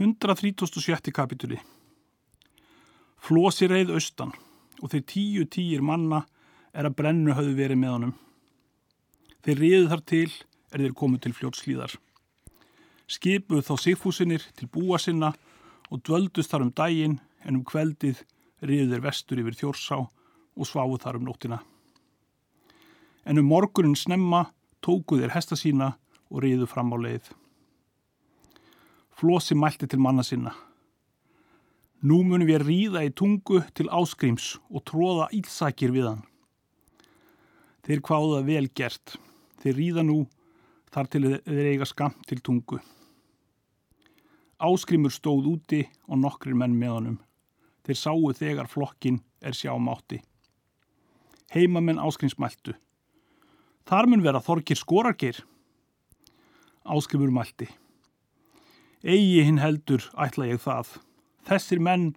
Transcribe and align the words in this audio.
137. 0.00 1.12
kapituli 1.12 1.58
Flósi 3.20 3.66
reið 3.68 3.90
austan 3.92 4.30
og 4.80 4.88
þeir 4.88 5.02
tíu 5.04 5.42
tíir 5.52 5.82
manna 5.84 6.22
er 6.72 6.88
að 6.88 6.96
brennu 6.96 7.34
hafðu 7.36 7.52
verið 7.58 7.78
með 7.82 7.92
honum. 7.92 8.14
Þeir 9.44 9.60
riðu 9.60 9.90
þar 9.90 10.02
til 10.08 10.30
er 10.72 10.80
þeir 10.80 10.94
komu 10.96 11.20
til 11.20 11.34
fljótslíðar. 11.36 11.92
Skipuð 13.04 13.60
þá 13.68 13.74
sigfúsinir 13.84 14.48
til 14.56 14.70
búa 14.72 14.96
sinna 14.96 15.34
og 15.92 16.00
dvöldust 16.08 16.54
þar 16.54 16.64
um 16.64 16.72
daginn 16.72 17.18
en 17.44 17.60
um 17.60 17.68
kveldið 17.68 18.24
riðu 18.64 18.94
þeir 18.94 19.06
vestur 19.10 19.44
yfir 19.44 19.60
þjórsá 19.60 20.00
og 20.00 20.70
sváðu 20.72 21.02
þar 21.04 21.20
um 21.20 21.28
nóttina. 21.28 21.60
En 23.28 23.36
um 23.36 23.52
morgunin 23.52 23.92
snemma 23.92 24.46
tóku 24.80 25.20
þeir 25.20 25.36
hesta 25.36 25.60
sína 25.60 25.92
og 26.32 26.46
riðu 26.46 26.64
fram 26.64 26.96
á 26.96 26.98
leið. 26.98 27.28
Flósi 29.22 29.54
mælti 29.54 29.86
til 29.86 30.00
manna 30.02 30.24
sinna. 30.26 30.50
Nú 32.02 32.16
munum 32.26 32.48
við 32.48 32.64
ríða 32.66 33.04
í 33.06 33.12
tungu 33.14 33.60
til 33.70 33.84
áskrims 33.94 34.56
og 34.66 34.82
tróða 34.90 35.28
ílsakir 35.38 35.92
við 35.94 36.08
hann. 36.08 36.24
Þeir 37.86 38.00
kváða 38.02 38.40
vel 38.48 38.66
gert. 38.74 39.12
Þeir 39.62 39.76
ríða 39.78 40.02
nú 40.08 40.16
þar 40.90 41.10
til 41.12 41.22
þeir 41.46 41.68
eiga 41.70 41.86
skamt 41.86 42.24
til 42.26 42.42
tungu. 42.42 42.80
Áskrimur 44.58 45.14
stóð 45.14 45.46
úti 45.52 45.84
og 46.08 46.18
nokkrir 46.24 46.58
menn 46.58 46.74
með 46.80 46.94
honum. 46.96 47.20
Þeir 47.86 48.00
sáu 48.00 48.32
þegar 48.40 48.70
flokkin 48.72 49.20
er 49.38 49.54
sjá 49.54 49.70
mátti. 49.78 50.18
Heimamenn 51.54 52.02
áskrimsmæltu. 52.02 52.74
Þar 53.86 54.10
mun 54.10 54.26
vera 54.26 54.42
þorgir 54.42 54.82
skorargeir. 54.82 55.44
Áskrimur 56.82 57.30
mælti. 57.30 57.70
Egi 59.02 59.42
hinn 59.42 59.58
heldur 59.58 60.04
ætla 60.14 60.46
ég 60.46 60.60
það. 60.62 60.92
Þessir 61.42 61.80
menn 61.82 62.12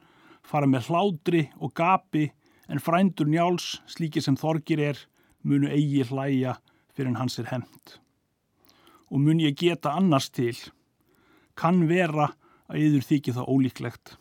fara 0.45 0.67
með 0.69 0.91
hládri 0.91 1.47
og 1.57 1.73
gapi 1.73 2.27
en 2.69 2.81
frændur 2.81 3.25
njáls 3.25 3.79
slíki 3.89 4.21
sem 4.21 4.37
þorgir 4.37 4.83
er 4.91 5.01
munu 5.41 5.65
eigi 5.65 6.05
hlæja 6.05 6.59
fyrir 6.93 7.09
en 7.09 7.17
hans 7.23 7.39
er 7.41 7.49
hemmt. 7.49 7.97
Og 9.09 9.17
mun 9.17 9.41
ég 9.41 9.57
geta 9.57 9.95
annars 9.97 10.29
til. 10.29 10.53
Kann 11.57 11.87
vera 11.89 12.29
að 12.69 12.85
yður 12.85 13.09
þykir 13.09 13.37
það 13.39 13.49
ólíklegt. 13.49 14.15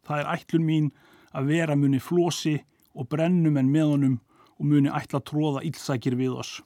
Það 0.00 0.24
er 0.24 0.34
ætlun 0.38 0.68
mín 0.68 0.90
að 1.36 1.52
vera 1.52 1.76
muni 1.76 2.00
flosi 2.00 2.56
og 2.96 3.12
brennum 3.12 3.60
en 3.60 3.68
með 3.68 3.92
honum 3.92 4.20
og 4.56 4.68
muni 4.72 4.88
ætla 4.88 5.20
tróða 5.20 5.66
ílsækir 5.68 6.16
við 6.16 6.40
oss. 6.40 6.60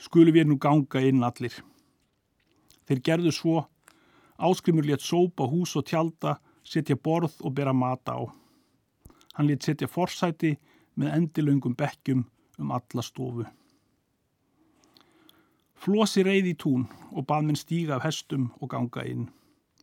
Skulu 0.00 0.32
við 0.32 0.48
nú 0.48 0.56
ganga 0.56 1.04
inn 1.04 1.20
allir. 1.26 1.52
Þeir 2.88 3.04
gerðu 3.04 3.32
svo 3.34 3.66
Áskrimur 4.38 4.84
létt 4.84 5.00
sópa 5.02 5.48
hús 5.50 5.74
og 5.76 5.82
tjálta, 5.84 6.36
setja 6.62 6.94
borð 6.94 7.40
og 7.42 7.54
bera 7.58 7.72
mata 7.72 8.14
á. 8.14 8.22
Hann 9.34 9.48
létt 9.50 9.64
setja 9.66 9.88
forsæti 9.90 10.52
með 10.94 11.14
endilöngum 11.16 11.74
bekkjum 11.74 12.20
um 12.58 12.70
alla 12.70 13.02
stofu. 13.02 13.46
Flosi 15.74 16.22
reyði 16.22 16.52
í 16.54 16.58
tún 16.58 16.84
og 17.10 17.26
bað 17.26 17.48
minn 17.48 17.58
stíga 17.58 17.96
af 17.96 18.04
hestum 18.06 18.52
og 18.60 18.70
ganga 18.70 19.02
inn. 19.10 19.26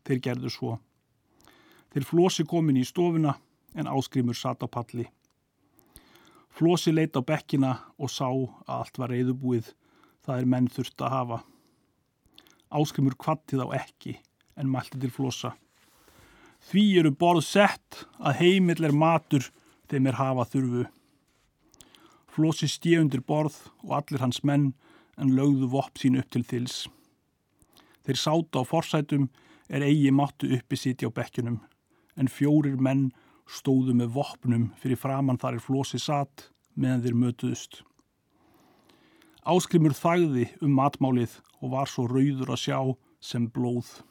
Þeir 0.07 0.21
gerðu 0.23 0.51
svo. 0.51 0.77
Þeir 1.91 2.07
flosi 2.07 2.45
komin 2.47 2.79
í 2.79 2.85
stofuna 2.87 3.33
en 3.75 3.91
áskrimur 3.91 4.39
satt 4.39 4.63
á 4.63 4.71
palli. 4.71 5.03
Flosi 6.55 6.93
leita 6.95 7.19
á 7.19 7.27
bekkina 7.27 7.73
og 7.99 8.11
sá 8.11 8.29
að 8.31 8.71
allt 8.77 9.01
var 9.03 9.11
reyðubúið 9.11 9.73
það 10.23 10.39
er 10.39 10.47
menn 10.47 10.71
þurft 10.71 11.03
að 11.03 11.13
hafa. 11.15 11.41
Áskrimur 12.71 13.19
kvattið 13.19 13.65
á 13.67 13.67
ekki 13.81 14.15
en 14.55 14.71
mælti 14.71 14.99
til 14.99 15.13
flosa. 15.13 15.53
Því 16.65 16.85
eru 17.01 17.11
borð 17.11 17.43
sett 17.45 18.05
að 18.17 18.39
heimill 18.41 18.87
er 18.87 18.95
matur 18.95 19.51
þeim 19.91 20.09
er 20.09 20.19
hafa 20.19 20.47
þurfu. 20.49 20.85
Flosi 22.35 22.67
stíundir 22.67 23.21
borð 23.21 23.57
og 23.83 23.93
allir 23.99 24.23
hans 24.23 24.41
menn 24.43 24.73
en 25.21 25.35
lögðu 25.37 25.69
vopp 25.71 26.01
sín 26.01 26.17
upp 26.19 26.31
til 26.33 26.43
þils. 26.43 26.85
Þeir 28.05 28.19
sáta 28.21 28.61
á 28.61 28.63
forsætum 28.67 29.29
er 29.69 29.85
eigi 29.85 30.11
máttu 30.11 30.49
uppi 30.57 30.77
sitja 30.77 31.09
á 31.09 31.15
bekkjunum 31.15 31.61
en 32.19 32.31
fjórir 32.31 32.77
menn 32.81 33.09
stóðu 33.45 33.93
með 33.97 34.13
voppnum 34.17 34.69
fyrir 34.81 34.99
framann 34.99 35.39
þar 35.41 35.59
er 35.59 35.65
flosi 35.65 36.01
satt 36.01 36.49
meðan 36.75 37.03
þeir 37.05 37.19
mötuðust. 37.21 37.81
Áskrimur 39.45 39.93
þagði 39.93 40.49
um 40.65 40.73
matmálið 40.79 41.37
og 41.61 41.75
var 41.75 41.89
svo 41.89 42.07
rauður 42.09 42.55
að 42.55 42.61
sjá 42.63 42.79
sem 43.21 43.45
blóð. 43.53 44.01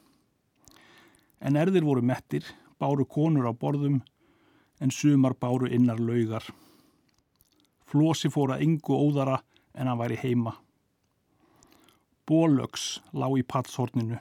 En 1.45 1.57
erðir 1.61 1.85
voru 1.85 2.01
mettir, 2.01 2.43
báru 2.81 3.05
konur 3.05 3.45
á 3.45 3.53
borðum 3.53 3.99
en 4.81 4.91
sumar 4.91 5.35
báru 5.37 5.69
innar 5.69 5.99
laugar. 6.01 6.43
Flosi 7.85 8.31
fóra 8.33 8.57
yngu 8.63 8.97
óðara 8.97 9.37
en 9.77 9.87
hann 9.87 9.99
væri 9.99 10.17
heima. 10.17 10.55
Bólöks 12.25 12.99
lág 13.13 13.37
í 13.37 13.43
patshorninu. 13.45 14.17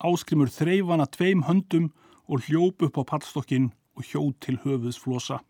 Áskrimur 0.00 0.48
þreif 0.48 0.88
hana 0.88 1.04
tveim 1.12 1.44
höndum 1.44 1.90
og 2.24 2.46
hljóp 2.46 2.86
upp 2.86 2.96
á 2.96 3.04
patstokkin 3.12 3.68
og 3.98 4.06
hjóð 4.08 4.32
til 4.40 4.56
höfuðs 4.62 5.00
flosa. 5.02 5.42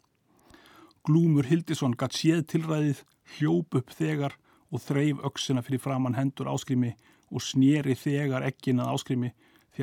Glúmur 1.06 1.46
Hildisson 1.46 1.94
gatt 1.94 2.18
séð 2.18 2.42
tilræðið, 2.50 3.04
hljóp 3.36 3.78
upp 3.78 3.94
þegar 3.94 4.34
og 4.74 4.82
þreif 4.82 5.22
öksina 5.30 5.62
fyrir 5.62 5.82
framann 5.84 6.18
hendur 6.18 6.50
áskrimi 6.50 6.96
og 7.30 7.44
sneri 7.46 7.94
þegar 7.94 8.42
ekkin 8.48 8.82
að 8.82 8.96
áskrimi 8.96 9.30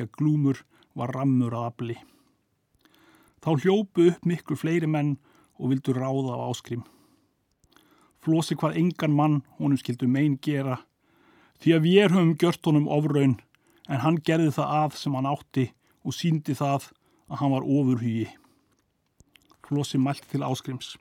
að 0.04 0.12
glúmur 0.18 0.62
var 0.98 1.12
rammur 1.14 1.54
að 1.54 1.66
afli. 1.70 1.96
Þá 3.42 3.50
hljópu 3.62 4.08
upp 4.10 4.26
miklu 4.26 4.56
fleiri 4.58 4.88
menn 4.90 5.16
og 5.58 5.72
vildu 5.72 5.94
ráða 5.94 6.38
á 6.38 6.46
áskrim. 6.50 6.84
Flosi 8.18 8.56
hvað 8.58 8.78
engan 8.80 9.14
mann 9.14 9.42
honum 9.58 9.78
skildu 9.78 10.08
megin 10.10 10.38
gera 10.42 10.80
því 11.62 11.74
að 11.74 11.84
við 11.86 12.14
höfum 12.14 12.34
gjört 12.38 12.66
honum 12.66 12.90
ofraun 12.90 13.36
en 13.88 14.02
hann 14.04 14.18
gerði 14.26 14.52
það 14.58 14.74
að 14.82 14.98
sem 15.00 15.14
hann 15.16 15.30
átti 15.30 15.66
og 16.04 16.14
síndi 16.14 16.54
það 16.58 16.90
að 17.28 17.40
hann 17.40 17.54
var 17.54 17.66
ofurhugi. 17.66 18.28
Flosi 19.68 20.00
mælt 20.00 20.26
til 20.30 20.44
áskrims. 20.46 20.96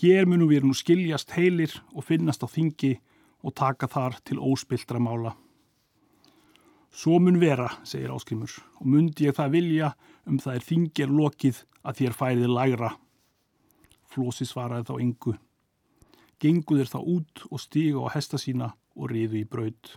Hér 0.00 0.28
munum 0.28 0.48
við 0.48 0.64
nú 0.64 0.76
skiljast 0.76 1.34
heilir 1.36 1.74
og 1.92 2.06
finnast 2.08 2.44
á 2.44 2.48
þingi 2.48 2.94
og 3.42 3.56
taka 3.58 3.88
þar 3.90 4.20
til 4.24 4.38
óspildra 4.40 5.00
mála. 5.02 5.34
Svo 6.92 7.16
mun 7.16 7.38
vera, 7.40 7.70
segir 7.88 8.12
áskrimur, 8.12 8.52
og 8.76 8.88
mundi 8.92 9.24
ég 9.24 9.36
það 9.38 9.54
vilja 9.54 9.94
um 10.28 10.36
það 10.36 10.58
er 10.58 10.64
þingir 10.66 11.12
lokið 11.16 11.62
að 11.88 12.02
þér 12.02 12.16
færið 12.18 12.50
lægra. 12.52 12.90
Flosi 14.12 14.44
svaraði 14.44 14.90
þá 14.90 14.94
yngu. 15.00 15.32
Genguðir 16.42 16.90
þá 16.92 16.98
út 17.00 17.44
og 17.48 17.62
stíga 17.62 18.02
á 18.04 18.12
hesta 18.12 18.36
sína 18.36 18.74
og 18.92 19.08
riðu 19.08 19.40
í 19.40 19.48
braud. 19.48 19.94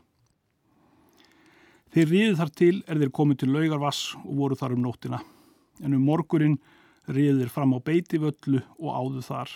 Þeir 1.91 2.09
riðu 2.13 2.38
þar 2.39 2.53
til 2.61 2.78
er 2.88 3.01
þeir 3.01 3.12
komið 3.19 3.41
til 3.41 3.51
laugarvass 3.51 4.16
og 4.22 4.31
voru 4.39 4.59
þar 4.59 4.77
um 4.77 4.85
nóttina, 4.88 5.19
en 5.83 5.97
um 5.97 6.07
morgurinn 6.07 6.57
riðu 7.12 7.41
þeir 7.41 7.51
fram 7.57 7.75
á 7.75 7.79
beitivöllu 7.83 8.63
og 8.79 8.89
áðu 8.95 9.25
þar. 9.25 9.51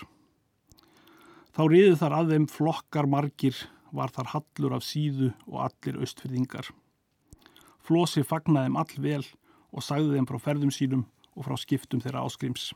Þá 1.56 1.62
riðu 1.72 1.96
þar 2.04 2.18
að 2.18 2.34
þeim 2.34 2.46
flokkar 2.52 3.08
margir, 3.08 3.56
var 3.96 4.12
þar 4.12 4.32
hallur 4.36 4.76
af 4.76 4.84
síðu 4.86 5.32
og 5.48 5.64
allir 5.64 5.98
austfyrðingar. 6.04 6.68
Flosi 7.90 8.22
fagnaði 8.22 8.68
þeim 8.68 8.76
all 8.78 8.98
vel 9.02 9.24
og 9.74 9.82
sagði 9.82 10.12
þeim 10.14 10.26
frá 10.28 10.36
ferðum 10.38 10.70
sínum 10.70 11.00
og 11.34 11.42
frá 11.48 11.56
skiptum 11.58 11.98
þeirra 11.98 12.20
áskrims. 12.22 12.68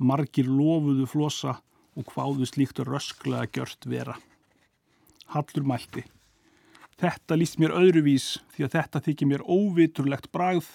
Margir 0.00 0.48
lofuðu 0.48 1.04
flosa 1.04 1.58
og 1.92 2.14
hváðu 2.14 2.48
slíkt 2.48 2.80
rösklega 2.88 3.44
gjört 3.52 3.84
vera. 3.84 4.14
Hallur 5.34 5.68
mælti. 5.68 6.06
Þetta 6.96 7.36
líst 7.36 7.60
mér 7.60 7.76
öðruvís 7.76 8.38
því 8.54 8.64
að 8.64 8.76
þetta 8.78 9.02
þykir 9.04 9.30
mér 9.34 9.44
óviturlegt 9.44 10.30
bragð, 10.32 10.70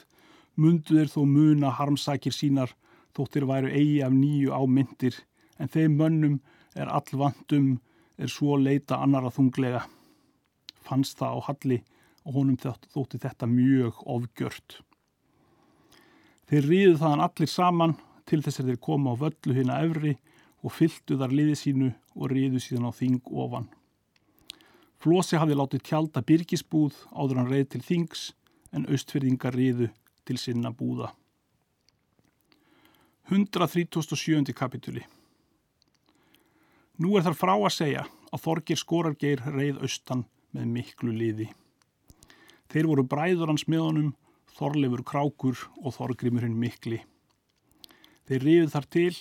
mundu 0.53 0.99
þeir 0.99 1.09
þó 1.09 1.21
muna 1.25 1.71
harmsækir 1.79 2.37
sínar 2.37 2.75
þóttir 3.17 3.47
væru 3.49 3.73
eigi 3.73 4.03
af 4.05 4.13
nýju 4.13 4.53
ámyndir 4.53 5.17
en 5.57 5.71
þeim 5.73 5.97
mönnum 5.97 6.37
er 6.77 6.93
all 6.93 7.17
vandum 7.17 7.79
er 8.21 8.29
svo 8.29 8.61
leita 8.61 9.01
annara 9.01 9.33
þunglega. 9.33 9.81
Fannst 10.85 11.17
það 11.17 11.41
á 11.41 11.45
halli 11.49 11.81
og 12.25 12.37
honum 12.37 12.57
þótti 12.59 13.19
þetta 13.21 13.49
mjög 13.49 14.01
ofgjört. 14.05 14.79
Þeir 16.51 16.67
ríðu 16.67 16.95
þaðan 16.99 17.23
allir 17.25 17.49
saman 17.49 17.93
til 18.27 18.41
þess 18.43 18.61
að 18.61 18.71
þeir 18.71 18.81
koma 18.87 19.13
á 19.15 19.21
völlu 19.21 19.55
hérna 19.55 19.79
efri 19.85 20.17
og 20.61 20.75
fylgdu 20.75 21.17
þar 21.19 21.33
liði 21.35 21.55
sínu 21.57 21.93
og 22.15 22.33
ríðu 22.33 22.61
síðan 22.61 22.89
á 22.89 22.91
þing 22.93 23.31
ofan. 23.31 23.69
Flósi 25.01 25.39
hafði 25.39 25.57
látið 25.57 25.85
tjálta 25.87 26.21
byrgisbúð 26.21 26.99
áður 27.15 27.41
hann 27.41 27.49
reið 27.49 27.71
til 27.73 27.81
þings 27.87 28.27
en 28.75 28.85
austfyrðingar 28.85 29.55
ríðu 29.57 29.89
til 30.27 30.37
sinna 30.37 30.69
búða. 30.69 31.09
137. 33.31 34.51
kapituli 34.53 35.05
Nú 37.01 37.15
er 37.17 37.23
þar 37.25 37.37
frá 37.39 37.53
að 37.55 37.73
segja 37.73 38.03
að 38.29 38.43
Þorgir 38.43 38.77
Skorargeir 38.77 39.41
reið 39.55 39.79
austan 39.81 40.25
með 40.51 40.67
miklu 40.75 41.15
liði. 41.15 41.47
Þeir 42.71 42.87
voru 42.87 43.03
bræður 43.03 43.51
hans 43.51 43.65
með 43.67 43.81
honum, 43.83 44.11
Þorleifur 44.55 45.03
Krákur 45.07 45.59
og 45.81 45.95
Þorgrimurinn 45.97 46.55
Mikli. 46.59 47.01
Þeir 48.29 48.45
rifið 48.47 48.71
þar 48.71 48.87
til 48.95 49.15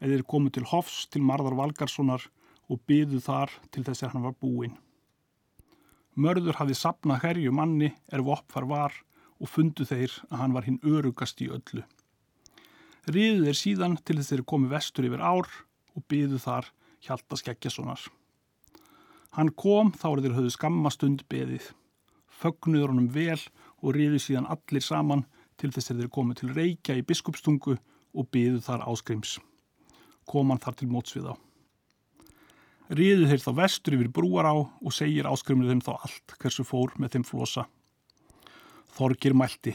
eða 0.00 0.10
þeir 0.12 0.24
komu 0.32 0.50
til 0.50 0.64
Hofs 0.66 1.04
til 1.12 1.22
Marðar 1.22 1.54
Valgarssonar 1.58 2.26
og 2.66 2.80
byðu 2.90 3.20
þar 3.22 3.52
til 3.70 3.84
þess 3.86 4.02
að 4.02 4.14
hann 4.14 4.26
var 4.26 4.34
búinn. 4.42 4.74
Mörður 6.16 6.58
hafði 6.58 6.78
sapnað 6.80 7.22
herju 7.22 7.52
manni 7.54 7.92
er 8.10 8.24
voppfar 8.26 8.66
var 8.66 8.94
og 9.38 9.52
fundu 9.52 9.86
þeir 9.86 10.10
að 10.30 10.40
hann 10.40 10.56
var 10.56 10.66
hinn 10.66 10.82
örugast 10.82 11.42
í 11.44 11.50
öllu. 11.52 11.84
Riðu 13.06 13.46
þeir 13.46 13.58
síðan 13.60 13.98
til 14.02 14.18
þess 14.18 14.32
þeir 14.32 14.46
komi 14.50 14.70
vestur 14.72 15.06
yfir 15.06 15.22
ár 15.22 15.46
og 15.94 16.06
byðu 16.10 16.40
þar 16.42 16.72
Hjalta 17.06 17.38
Skeggjasonar. 17.38 18.00
Hann 19.36 19.52
kom 19.52 19.92
þá 19.94 20.08
er 20.14 20.22
þeir 20.24 20.38
höfðu 20.40 20.54
skammastund 20.56 21.26
beðið. 21.30 21.68
Fögnuður 22.36 22.92
honum 22.92 23.08
vel 23.12 23.40
og 23.80 23.96
riðu 23.96 24.20
síðan 24.20 24.48
allir 24.52 24.84
saman 24.84 25.24
til 25.56 25.70
þess 25.72 25.92
að 25.92 26.02
þeir 26.02 26.12
komi 26.12 26.36
til 26.36 26.52
Reykja 26.52 26.96
í 26.98 27.04
biskupstungu 27.06 27.76
og 27.76 28.28
byðu 28.32 28.60
þar 28.64 28.84
áskrims. 28.90 29.38
Kom 30.28 30.50
hann 30.52 30.60
þar 30.60 30.76
til 30.80 30.90
mótsvið 30.92 31.30
á. 31.32 31.34
Riðu 32.96 33.30
þeir 33.30 33.42
þá 33.42 33.50
vestur 33.60 33.96
yfir 33.96 34.12
brúar 34.14 34.46
á 34.46 34.54
og 34.54 34.92
segir 34.94 35.26
áskrimur 35.26 35.70
þeim 35.70 35.82
þá 35.82 35.92
allt 35.96 36.36
hversu 36.38 36.66
fór 36.66 36.92
með 37.00 37.16
þeim 37.16 37.26
flosa. 37.26 37.64
Þorgir 38.96 39.34
mælti. 39.36 39.74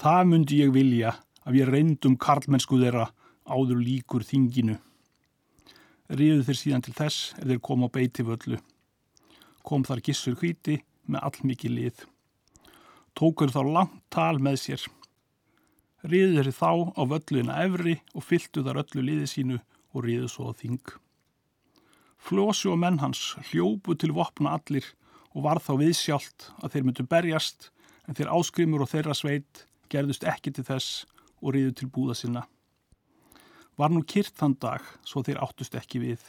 Það 0.00 0.22
myndi 0.30 0.62
ég 0.62 0.72
vilja 0.74 1.12
að 1.46 1.58
ég 1.60 1.68
reyndum 1.68 2.16
karlmennsku 2.16 2.78
þeirra 2.80 3.10
áður 3.44 3.82
líkur 3.82 4.24
þinginu. 4.26 4.78
Ríðu 6.12 6.46
þeir 6.46 6.58
síðan 6.58 6.86
til 6.86 6.94
þess 6.96 7.34
er 7.40 7.50
þeir 7.50 7.60
kom 7.64 7.84
á 7.84 7.88
beiti 7.92 8.24
völlu. 8.26 8.58
Kom 9.62 9.84
þar 9.86 10.02
gissur 10.04 10.38
hvíti 10.38 10.80
með 11.06 11.28
allmikið 11.28 11.76
lið. 11.76 12.02
Tókur 13.18 13.52
þá 13.52 13.62
langt 13.66 14.00
tal 14.12 14.38
með 14.42 14.58
sér. 14.62 14.86
Ríðu 16.02 16.40
þeir 16.40 16.54
þá 16.56 16.70
á 16.98 17.02
völluina 17.06 17.58
efri 17.62 17.98
og 18.16 18.26
fyltu 18.26 18.64
þar 18.66 18.82
öllu 18.82 19.04
liði 19.06 19.28
sínu 19.30 19.58
og 19.92 20.06
ríðu 20.06 20.30
svo 20.30 20.50
á 20.50 20.52
þing. 20.56 20.82
Flósi 22.22 22.70
og 22.70 22.78
menn 22.78 23.00
hans 23.02 23.34
hljópu 23.50 23.94
til 23.98 24.14
vopna 24.14 24.56
allir 24.56 24.86
og 25.32 25.44
var 25.46 25.60
þá 25.62 25.74
viðsjált 25.80 26.48
að 26.62 26.74
þeir 26.74 26.86
myndu 26.86 27.06
berjast 27.08 27.70
en 28.06 28.18
þeir 28.18 28.32
áskrimur 28.34 28.84
og 28.84 28.90
þeirra 28.90 29.14
sveit 29.16 29.66
gerðust 29.92 30.26
ekki 30.28 30.52
til 30.54 30.64
þess 30.66 31.04
og 31.42 31.56
riðu 31.56 31.74
til 31.78 31.90
búða 31.92 32.16
sinna. 32.18 32.46
Var 33.76 33.92
nú 33.92 34.02
kyrt 34.06 34.36
þann 34.38 34.56
dag 34.60 34.84
svo 35.06 35.22
þeir 35.26 35.40
áttust 35.42 35.76
ekki 35.78 36.02
við. 36.02 36.22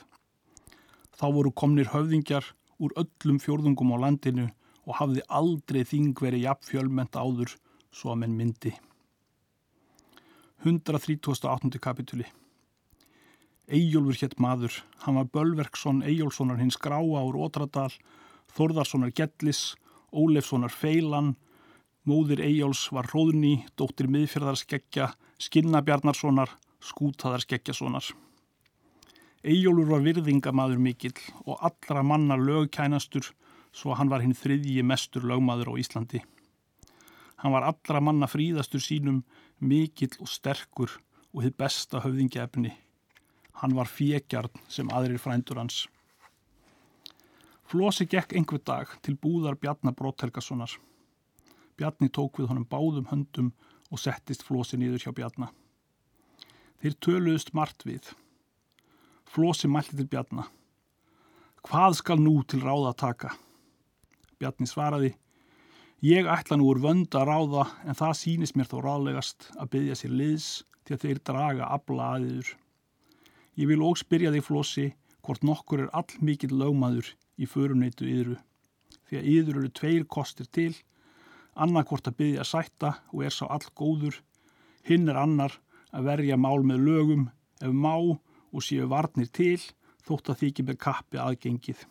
Þá 1.14 1.26
voru 1.36 1.52
komnir 1.54 1.92
höfðingjar 1.94 2.46
úr 2.82 2.96
öllum 3.00 3.40
fjórðungum 3.42 3.94
á 3.94 3.98
landinu 4.08 4.50
og 4.84 4.98
hafði 5.00 5.24
aldrei 5.30 5.84
þing 5.88 6.18
verið 6.20 6.48
jafn 6.48 6.70
fjölmenta 6.70 7.24
áður 7.24 7.56
svo 7.94 8.14
að 8.14 8.24
menn 8.24 8.38
myndi. 8.38 8.74
138. 10.64 11.80
kapituli 11.84 12.26
Eyjólfur 13.68 14.18
hétt 14.20 14.40
maður, 14.44 14.76
hann 15.04 15.16
var 15.16 15.30
Bölverksson 15.32 16.02
Eyjólfssonar 16.04 16.60
hins 16.60 16.76
gráa 16.80 17.24
úr 17.24 17.38
Ótradal, 17.46 17.94
Þorðarssonar 18.52 19.14
Gellis, 19.16 19.76
Ólefssonar 20.12 20.72
Feilan, 20.72 21.34
Móðir 22.04 22.42
Eyjóls 22.44 22.90
var 22.92 23.08
Róðni, 23.14 23.64
dóttir 23.80 24.10
miðfjörðarskeggja, 24.12 25.14
Skinnabjarnarssonar, 25.40 26.52
Skútaðarskeggjasonar. 26.84 28.10
Eyjólur 29.48 29.88
var 29.88 30.04
virðingamadur 30.04 30.84
mikill 30.84 31.16
og 31.46 31.64
allra 31.64 32.04
manna 32.04 32.36
lögkænastur 32.40 33.32
svo 33.74 33.98
hann 33.98 34.12
var 34.12 34.22
hinn 34.24 34.38
þriðji 34.38 34.84
mestur 34.86 35.26
lögmaður 35.28 35.74
á 35.74 35.82
Íslandi. 35.82 36.22
Hann 37.42 37.52
var 37.52 37.66
allra 37.68 38.00
manna 38.00 38.30
fríðastur 38.30 38.80
sínum, 38.80 39.24
mikill 39.60 40.14
og 40.22 40.30
sterkur 40.32 40.94
og 41.34 41.44
hitt 41.44 41.58
besta 41.60 42.04
höfðingjefni. 42.04 42.72
Hann 43.60 43.76
var 43.76 43.90
fjegjarn 43.90 44.64
sem 44.72 44.90
aðrir 44.94 45.20
frændur 45.22 45.60
hans. 45.60 45.88
Flósi 47.68 48.06
gekk 48.10 48.36
einhver 48.38 48.62
dag 48.62 48.90
til 49.02 49.18
búðar 49.18 49.58
Bjarnar 49.58 49.96
Bróttelgasonar. 49.98 50.72
Bjarni 51.78 52.10
tók 52.14 52.38
við 52.38 52.52
honum 52.52 52.68
báðum 52.70 53.10
höndum 53.10 53.54
og 53.90 54.02
settist 54.02 54.46
Flósi 54.46 54.78
nýður 54.78 55.08
hjá 55.08 55.16
Bjarnar. 55.18 55.54
Þeir 56.82 57.00
töluðust 57.02 57.54
margt 57.58 57.86
við. 57.88 58.12
Flósi 59.26 59.70
mælti 59.72 59.98
til 59.98 60.10
Bjarnar. 60.12 60.52
Hvað 61.64 61.98
skal 62.02 62.20
nú 62.20 62.42
til 62.44 62.62
ráða 62.62 62.92
taka? 63.00 63.32
Bjarni 64.44 64.68
svaraði. 64.68 65.14
Ég 66.04 66.28
ætla 66.28 66.58
nú 66.60 66.68
úr 66.68 66.82
vönd 66.84 67.16
að 67.16 67.30
ráða 67.30 67.62
en 67.88 67.96
það 67.96 68.18
sýnist 68.20 68.58
mér 68.60 68.68
þó 68.68 68.82
ráðlegast 68.84 69.46
að 69.56 69.70
byggja 69.78 69.96
sér 69.96 70.16
liðs 70.20 70.48
til 70.84 70.98
að 70.98 71.06
þeir 71.06 71.22
draga 71.30 71.70
abla 71.72 72.08
aðiður. 72.18 72.50
Ég 73.56 73.70
vil 73.70 73.86
óg 73.88 74.02
spyrja 74.02 74.34
þig 74.34 74.44
Flósi 74.44 74.88
hvort 75.24 75.46
nokkur 75.48 75.86
er 75.86 75.94
all 75.96 76.20
mikill 76.20 76.52
lögmaður 76.60 77.14
í 77.40 77.48
föruneytu 77.48 78.10
yðru. 78.10 78.36
Því 79.08 79.22
að 79.22 79.30
yður 79.32 79.62
eru 79.62 79.72
tveir 79.80 80.04
kostir 80.12 80.52
til 80.52 80.74
annarkvort 81.56 82.12
að 82.12 82.20
byggja 82.20 82.50
sætta 82.52 82.92
og 83.14 83.24
er 83.24 83.32
sá 83.32 83.46
all 83.48 83.64
góður, 83.78 84.20
hinn 84.84 85.08
er 85.08 85.22
annar 85.24 85.56
að 85.96 86.10
verja 86.10 86.36
mál 86.36 86.66
með 86.68 86.84
lögum 86.90 87.26
ef 87.64 87.72
má 87.72 87.96
og 87.96 88.60
séu 88.66 88.90
varnir 88.92 89.32
til 89.32 89.62
þótt 90.04 90.34
að 90.34 90.44
þykir 90.44 90.68
með 90.68 90.82
kappi 90.84 91.22
aðgengið. 91.22 91.88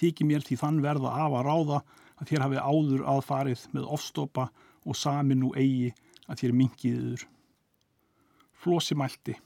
Þykir 0.00 0.28
mér 0.28 0.44
því 0.46 0.56
þann 0.62 0.80
verða 0.84 1.12
af 1.26 1.34
að 1.36 1.46
ráða 1.48 1.82
að 2.20 2.30
þér 2.30 2.44
hafi 2.46 2.62
áður 2.64 3.04
aðfarið 3.14 3.66
með 3.74 3.90
ofstopa 3.96 4.48
og 4.88 4.96
samin 4.96 5.44
og 5.48 5.58
eigi 5.60 5.92
að 6.30 6.42
þér 6.42 6.56
mingiður. 6.56 7.26
Flósi 8.60 8.96
mælti. 8.96 9.36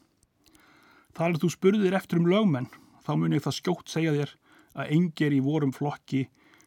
Þar 1.15 1.35
er 1.35 1.41
þú 1.43 1.51
spurðir 1.55 1.97
eftir 1.99 2.21
um 2.21 2.31
lögmenn, 2.31 2.71
þá 3.07 3.13
mun 3.19 3.35
ég 3.37 3.45
það 3.45 3.59
skjótt 3.59 3.93
segja 3.93 4.15
þér 4.15 4.35
að 4.75 4.95
engir 4.97 5.35
í 5.35 5.43
vorum 5.43 5.75
flokki 5.75 6.25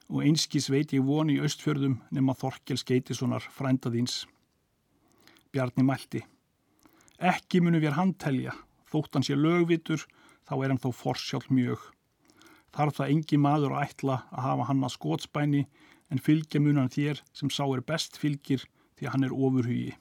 og 0.07 0.23
einskís 0.23 0.69
veit 0.71 0.93
ég 0.95 1.03
voni 1.03 1.35
í 1.35 1.41
austfjörðum 1.43 1.97
nema 2.15 2.35
Þorkel 2.39 2.79
Skeitissonar 2.79 3.43
frændaðins. 3.51 4.23
Bjarni 5.51 5.83
mælti. 5.83 6.23
Ekki 7.17 7.59
munu 7.63 7.81
við 7.83 7.97
handtelja, 7.97 8.53
þótt 8.87 9.17
hann 9.17 9.27
sé 9.27 9.35
lögvitur, 9.35 10.03
þá 10.47 10.53
er 10.61 10.71
hann 10.71 10.83
þó 10.83 10.91
forsjálf 10.95 11.49
mjög. 11.51 11.81
Þarf 12.77 12.99
það 12.99 13.13
engi 13.13 13.39
maður 13.41 13.73
að 13.75 13.87
ætla 13.87 14.17
að 14.29 14.43
hafa 14.45 14.67
hann 14.69 14.83
að 14.85 14.93
skótsbæni 14.95 15.63
en 16.13 16.21
fylgja 16.23 16.61
munan 16.61 16.91
þér 16.93 17.23
sem 17.33 17.49
sá 17.49 17.63
er 17.65 17.81
best 17.81 18.19
fylgir 18.21 18.67
því 18.97 19.07
að 19.07 19.15
hann 19.15 19.25
er 19.27 19.33
ofurhugi. 19.33 19.95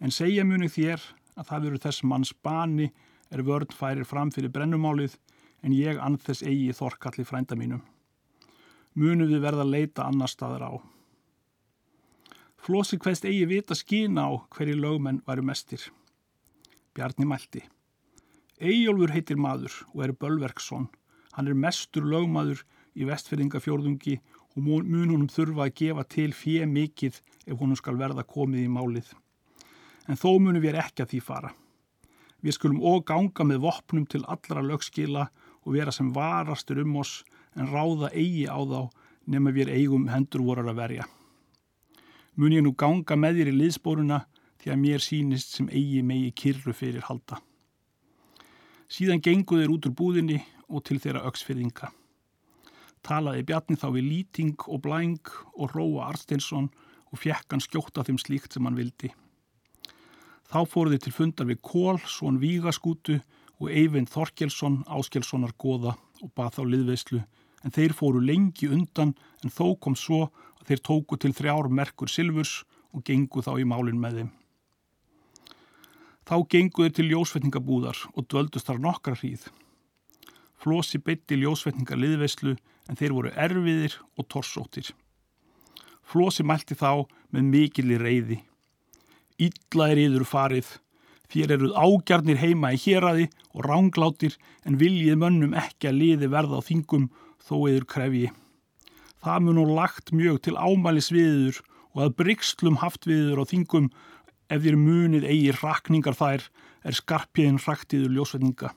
En 0.00 0.14
segja 0.14 0.44
munu 0.44 0.70
þér 0.72 1.04
að 1.36 1.50
það 1.50 1.68
veru 1.68 1.82
þess 1.84 2.06
manns 2.08 2.32
bani 2.32 2.88
er 3.28 3.44
vörn 3.44 3.76
færir 3.76 4.08
fram 4.08 4.32
fyrir 4.32 4.54
brennumálið 4.54 5.18
en 5.62 5.76
ég 5.76 6.00
and 6.00 6.22
þess 6.24 6.46
eigi 6.46 6.72
þorkalli 6.76 7.26
frænda 7.28 7.58
mínum 7.58 7.84
munum 8.96 9.28
við 9.28 9.42
verða 9.44 9.64
að 9.66 9.72
leita 9.74 10.06
annar 10.08 10.30
staðar 10.32 10.64
á. 10.64 10.72
Flósi 12.56 12.98
hverst 12.98 13.26
eigi 13.28 13.44
vita 13.46 13.76
skína 13.76 14.26
á 14.26 14.32
hverju 14.56 14.76
lögmenn 14.80 15.22
varu 15.28 15.44
mestir. 15.44 15.82
Bjarni 16.96 17.28
mælti. 17.28 17.62
Eyjólfur 18.56 19.12
heitir 19.12 19.36
maður 19.36 19.74
og 19.92 20.06
er 20.06 20.14
Bölverksson. 20.16 20.88
Hann 21.36 21.50
er 21.50 21.58
mestur 21.58 22.06
lögmaður 22.08 22.62
í 22.96 23.04
vestfyrðingafjörðungi 23.08 24.16
og 24.56 24.64
mun 24.64 25.10
húnum 25.12 25.28
þurfa 25.28 25.66
að 25.66 25.74
gefa 25.82 26.04
til 26.08 26.30
fjö 26.32 26.64
mikill 26.70 27.12
ef 27.12 27.58
húnum 27.60 27.76
skal 27.76 27.98
verða 28.00 28.24
komið 28.24 28.64
í 28.64 28.72
málið. 28.72 29.10
En 30.08 30.16
þó 30.16 30.38
munum 30.40 30.62
við 30.64 30.78
ekki 30.80 31.04
að 31.04 31.12
því 31.12 31.20
fara. 31.26 31.50
Við 32.40 32.56
skulum 32.56 32.80
og 32.88 33.04
ganga 33.08 33.44
með 33.44 33.64
vopnum 33.66 34.06
til 34.08 34.22
allra 34.24 34.62
lögskila 34.64 35.26
og 35.66 35.74
vera 35.74 35.92
sem 35.92 36.12
varastur 36.14 36.80
um 36.84 36.96
oss 37.02 37.20
en 37.56 37.68
ráða 37.68 38.12
eigi 38.14 38.46
á 38.48 38.56
þá 38.56 38.88
nema 39.26 39.52
við 39.52 39.72
eigum 39.74 40.08
hendur 40.08 40.44
vorar 40.46 40.70
að 40.70 40.80
verja. 40.80 41.06
Mun 42.36 42.52
ég 42.54 42.64
nú 42.64 42.72
ganga 42.78 43.16
með 43.16 43.40
þér 43.40 43.52
í 43.52 43.56
liðspóruna 43.60 44.22
því 44.62 44.72
að 44.72 44.82
mér 44.82 45.04
sínist 45.04 45.56
sem 45.56 45.68
eigi 45.68 46.02
megi 46.06 46.32
kyrru 46.36 46.72
fyrir 46.76 47.04
halda. 47.08 47.40
Síðan 48.88 49.20
gengu 49.24 49.58
þeir 49.58 49.72
út 49.74 49.88
úr 49.88 49.96
búðinni 49.98 50.40
og 50.68 50.84
til 50.86 50.98
þeirra 51.02 51.24
auksfyrðinga. 51.28 51.92
Talaði 53.06 53.44
Bjarni 53.46 53.78
þá 53.78 53.86
við 53.94 54.08
Lýting 54.10 54.66
og 54.66 54.82
Blæng 54.82 55.30
og 55.54 55.76
Róa 55.76 56.08
Arsteinsson 56.10 56.70
og 57.12 57.20
fjekk 57.22 57.54
hann 57.54 57.62
skjóta 57.62 58.04
þeim 58.06 58.18
slíkt 58.18 58.56
sem 58.56 58.66
hann 58.66 58.78
vildi. 58.78 59.12
Þá 60.46 60.60
fóru 60.70 60.92
þeir 60.92 61.02
til 61.04 61.14
fundar 61.14 61.48
við 61.48 61.62
Kól, 61.62 61.98
svon 62.06 62.40
Vígaskútu 62.42 63.20
og 63.60 63.70
Eyvind 63.70 64.10
Þorkelsson, 64.12 64.82
Áskelssonar 64.86 65.54
goða 65.58 65.96
og 66.22 66.32
bað 66.34 66.58
þá 66.58 66.62
liðveislu 66.72 67.20
en 67.66 67.74
þeir 67.74 67.94
fóru 67.98 68.22
lengi 68.22 68.68
undan 68.70 69.14
en 69.42 69.52
þó 69.52 69.74
kom 69.82 69.96
svo 69.98 70.26
að 70.60 70.70
þeir 70.70 70.82
tóku 70.88 71.18
til 71.18 71.34
þrjár 71.34 71.70
merkur 71.70 72.10
silfurs 72.10 72.60
og 72.94 73.04
gengu 73.06 73.42
þá 73.42 73.56
í 73.60 73.68
málinn 73.68 74.00
með 74.00 74.20
þeim. 74.20 74.32
Þá 76.26 76.36
gengu 76.50 76.86
þeir 76.86 76.94
til 76.94 77.08
ljósvetningabúðar 77.10 78.02
og 78.14 78.26
döldust 78.30 78.66
þar 78.66 78.82
nokkra 78.82 79.14
hríð. 79.18 79.46
Flósi 80.66 80.98
beitti 80.98 81.36
ljósvetningar 81.38 81.94
liðveislu 81.94 82.56
en 82.90 82.96
þeir 82.98 83.12
voru 83.14 83.30
erfiðir 83.38 83.92
og 84.18 84.26
torsóttir. 84.26 84.88
Flósi 86.02 86.42
mælti 86.42 86.74
þá 86.74 87.04
með 87.30 87.44
mikilli 87.52 87.98
reyði. 88.00 88.38
Ítla 89.38 89.92
er 89.92 90.00
yður 90.02 90.24
farið, 90.26 90.66
þér 91.30 91.52
eruð 91.54 91.76
ágjarnir 91.78 92.40
heima 92.40 92.72
í 92.74 92.80
héræði 92.82 93.28
og 93.54 93.62
ránglátir 93.68 94.34
en 94.66 94.78
viljið 94.80 95.20
mönnum 95.20 95.54
ekki 95.54 95.86
að 95.92 96.00
liði 96.00 96.30
verða 96.32 96.58
á 96.58 96.66
þingum 96.66 97.04
þó 97.46 97.54
yður 97.68 97.86
krefji. 97.92 98.32
Það 99.22 99.44
mun 99.46 99.60
og 99.62 99.70
lagt 99.78 100.10
mjög 100.10 100.40
til 100.48 100.56
ámælis 100.58 101.12
viður 101.14 101.60
og 101.94 102.00
að 102.08 102.16
brygslum 102.24 102.80
haft 102.82 103.06
viður 103.06 103.44
á 103.46 103.50
þingum 103.52 103.86
ef 104.50 104.66
þér 104.66 104.80
munið 104.82 105.28
eigi 105.30 105.54
rakningar 105.60 106.18
þær 106.18 106.48
er 106.82 106.98
skarpiðin 106.98 107.62
raktiður 107.62 108.18
ljósvetninga. 108.18 108.72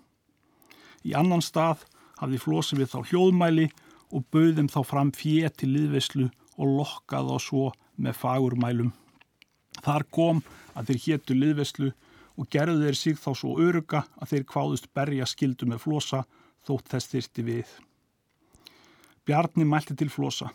Í 1.07 1.15
annan 1.15 1.43
stað 1.45 1.85
hafði 2.19 2.41
flósið 2.43 2.81
við 2.81 2.91
þá 2.93 2.99
hljóðmæli 3.11 3.67
og 4.15 4.25
bauðum 4.33 4.69
þá 4.71 4.79
fram 4.87 5.11
fjö 5.15 5.49
til 5.55 5.71
liðveislu 5.75 6.27
og 6.59 6.75
lokkað 6.79 7.31
á 7.31 7.37
svo 7.39 7.65
með 7.95 8.19
fagurmælum. 8.19 8.91
Þar 9.79 10.05
kom 10.11 10.41
að 10.75 10.89
þeir 10.89 11.03
héttu 11.05 11.37
liðveislu 11.37 11.91
og 12.39 12.49
gerðu 12.51 12.85
þeir 12.85 12.97
sig 12.97 13.19
þá 13.19 13.29
svo 13.35 13.53
öruga 13.59 14.03
að 14.19 14.33
þeir 14.33 14.47
kváðust 14.51 14.89
berja 14.95 15.27
skildu 15.27 15.67
með 15.69 15.83
flosa 15.85 16.23
þótt 16.67 16.91
þess 16.91 17.11
þyrsti 17.13 17.45
við. 17.47 17.69
Bjarni 19.27 19.67
mælti 19.67 19.95
til 19.95 20.09
flosa. 20.11 20.49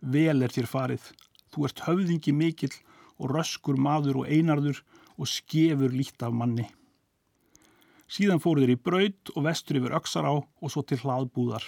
Vel 0.00 0.44
er 0.44 0.52
þér 0.52 0.68
farið. 0.70 1.04
Þú 1.52 1.68
ert 1.68 1.84
höfðingi 1.86 2.34
mikill 2.36 2.72
og 3.18 3.32
röskur 3.32 3.78
maður 3.80 4.22
og 4.22 4.30
einarður 4.30 4.80
og 5.16 5.30
skefur 5.30 5.92
lít 5.92 6.22
af 6.22 6.34
manni. 6.34 6.66
Síðan 8.10 8.42
fóru 8.42 8.64
þeir 8.64 8.74
í 8.74 8.82
braud 8.88 9.32
og 9.34 9.46
vestur 9.46 9.80
yfir 9.80 9.96
öksar 9.96 10.28
á 10.28 10.34
og 10.36 10.68
svo 10.70 10.82
til 10.84 11.00
hlaðbúðar. 11.00 11.64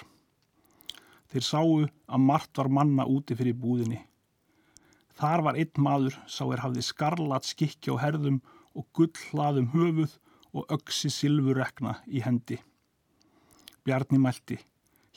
Þeir 1.33 1.45
sáu 1.45 1.73
að 1.87 2.27
margt 2.29 2.59
var 2.59 2.69
manna 2.69 3.07
úti 3.09 3.35
fyrir 3.39 3.57
búðinni. 3.57 4.03
Þar 5.17 5.43
var 5.47 5.57
einn 5.57 5.81
maður 5.81 6.19
sá 6.29 6.45
er 6.53 6.61
hafði 6.61 6.85
skarlat 6.85 7.49
skikki 7.49 7.95
á 7.95 7.97
herðum 8.03 8.43
og 8.77 8.85
gull 8.93 9.17
hlaðum 9.31 9.71
höfuð 9.73 10.19
og 10.57 10.73
öksi 10.77 11.09
silfurekna 11.13 11.97
í 12.07 12.21
hendi. 12.25 12.59
Bjarni 13.85 14.21
mælti, 14.21 14.59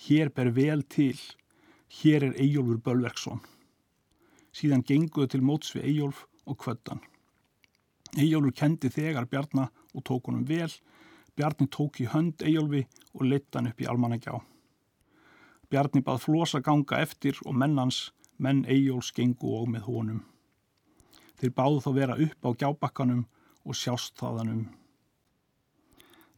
hér 0.08 0.32
ber 0.32 0.52
vel 0.56 0.84
til, 0.88 1.18
hér 2.00 2.30
er 2.30 2.40
Eyjólfur 2.40 2.80
Bölverksson. 2.86 3.42
Síðan 4.56 4.86
genguðu 4.88 5.34
til 5.34 5.44
móts 5.44 5.76
við 5.76 5.88
Eyjólf 5.92 6.26
og 6.48 6.60
kvöttan. 6.64 7.04
Eyjólfur 8.18 8.56
kendi 8.56 8.92
þegar 8.94 9.28
Bjarni 9.30 9.68
og 9.68 10.06
tók 10.06 10.30
honum 10.30 10.48
vel, 10.48 10.72
Bjarni 11.40 11.70
tók 11.72 12.02
í 12.04 12.06
hönd 12.12 12.42
Eyjólfi 12.44 12.82
og 13.16 13.22
leta 13.24 13.62
hann 13.62 13.70
upp 13.70 13.80
í 13.80 13.86
almannagjá. 13.88 14.42
Bjarni 15.72 16.02
bað 16.04 16.26
flosa 16.26 16.60
ganga 16.60 17.00
eftir 17.00 17.40
og 17.46 17.56
mennans 17.56 18.10
menn 18.44 18.66
Eyjóls 18.68 19.14
gengu 19.16 19.54
og 19.62 19.70
með 19.72 19.88
honum. 19.88 20.20
Þeir 21.40 21.56
báðu 21.56 21.80
þá 21.86 21.90
vera 21.96 22.20
upp 22.28 22.44
á 22.44 22.50
gjábakkanum 22.60 23.24
og 23.64 23.80
sjást 23.80 24.20
þaðanum. 24.20 24.68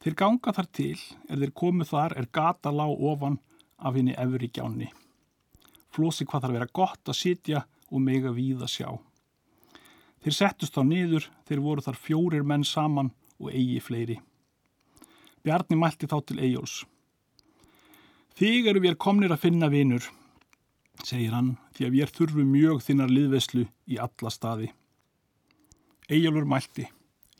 Þeir 0.05 0.19
ganga 0.21 0.53
þar 0.53 0.69
til, 0.69 0.97
er 1.29 1.41
þeir 1.41 1.57
komið 1.57 1.93
þar 1.95 2.17
er 2.21 2.29
gata 2.33 2.69
lág 2.69 3.01
ofan 3.01 3.41
af 3.81 3.97
henni 3.97 4.13
efri 4.13 4.53
gjánni. 4.53 4.93
Flosi 5.89 6.29
hvað 6.29 6.45
þar 6.45 6.57
vera 6.59 6.73
gott 6.73 7.09
að 7.09 7.23
sitja 7.25 7.65
og 7.89 8.05
mega 8.05 8.29
víða 8.33 8.69
sjá. 8.69 8.89
Þeir 10.21 10.37
settust 10.37 10.77
þá 10.77 10.83
niður, 10.85 11.31
þeir 11.49 11.65
voru 11.65 11.81
þar 11.81 11.97
fjórir 11.97 12.45
menn 12.45 12.63
saman 12.65 13.15
og 13.41 13.49
eigi 13.49 13.81
fleiri. 13.81 14.21
Bjarni 15.41 15.77
mælti 15.77 16.05
þá 16.05 16.17
til 16.25 16.39
Eyjóls. 16.39 16.81
Þig 18.37 18.67
eru 18.69 18.81
við 18.83 18.97
komnir 19.01 19.33
að 19.33 19.43
finna 19.43 19.69
vinur, 19.73 20.05
segir 21.03 21.33
hann, 21.33 21.55
því 21.73 21.87
að 21.87 21.95
við 21.97 22.13
þurfum 22.17 22.51
mjög 22.53 22.81
þinnar 22.85 23.11
liðveslu 23.11 23.65
í 23.89 23.97
alla 24.01 24.31
staði. 24.33 24.69
Eyjálfur 26.11 26.47
mælti, 26.49 26.85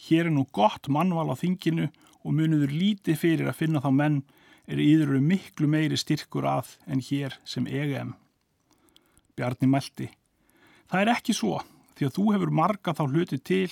hér 0.08 0.30
er 0.30 0.34
nú 0.34 0.48
gott 0.54 0.90
mannval 0.90 1.30
á 1.30 1.36
þinginu 1.38 1.90
og 2.22 2.36
muniður 2.38 2.74
lítið 2.74 3.20
fyrir 3.22 3.52
að 3.52 3.60
finna 3.62 3.82
þá 3.84 3.92
menn 3.94 4.18
er 4.70 4.82
íður 4.82 5.20
miklu 5.22 5.68
meiri 5.70 5.98
styrkur 5.98 6.48
að 6.48 6.76
en 6.88 7.02
hér 7.04 7.38
sem 7.46 7.68
EGM. 7.68 8.16
Bjarni 9.38 9.70
mælti, 9.70 10.10
það 10.90 11.04
er 11.04 11.14
ekki 11.16 11.36
svo 11.38 11.60
því 11.98 12.08
að 12.08 12.16
þú 12.18 12.26
hefur 12.34 12.54
marga 12.56 12.96
þá 12.98 13.04
hluti 13.08 13.38
til 13.38 13.70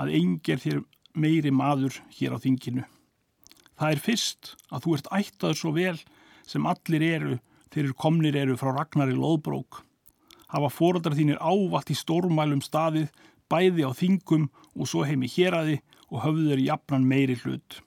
að 0.00 0.14
engir 0.16 0.60
þér 0.62 0.80
meiri 1.12 1.52
maður 1.52 2.00
hér 2.16 2.36
á 2.36 2.38
þinginu. 2.40 2.86
Það 3.80 3.94
er 3.94 4.00
fyrst 4.04 4.50
að 4.68 4.82
þú 4.84 4.94
ert 4.96 5.06
ættaður 5.16 5.56
svo 5.56 5.70
vel 5.72 5.98
sem 6.44 6.66
allir 6.68 7.04
eru 7.06 7.36
þegar 7.72 7.94
komnir 7.96 8.36
eru 8.36 8.56
frá 8.60 8.74
Ragnari 8.76 9.14
Lóðbrók. 9.16 9.78
Hafa 10.52 10.68
fóröldar 10.68 11.14
þínir 11.16 11.38
ávallt 11.40 11.88
í 11.88 11.96
stórmælum 11.96 12.60
staðið, 12.60 13.08
bæði 13.48 13.86
á 13.88 13.90
þingum 13.96 14.50
og 14.76 14.90
svo 14.90 15.06
heimi 15.08 15.30
héræði 15.32 15.78
og 16.10 16.26
höfður 16.26 16.60
jafnan 16.60 17.06
meiri 17.08 17.38
hlut. 17.40 17.78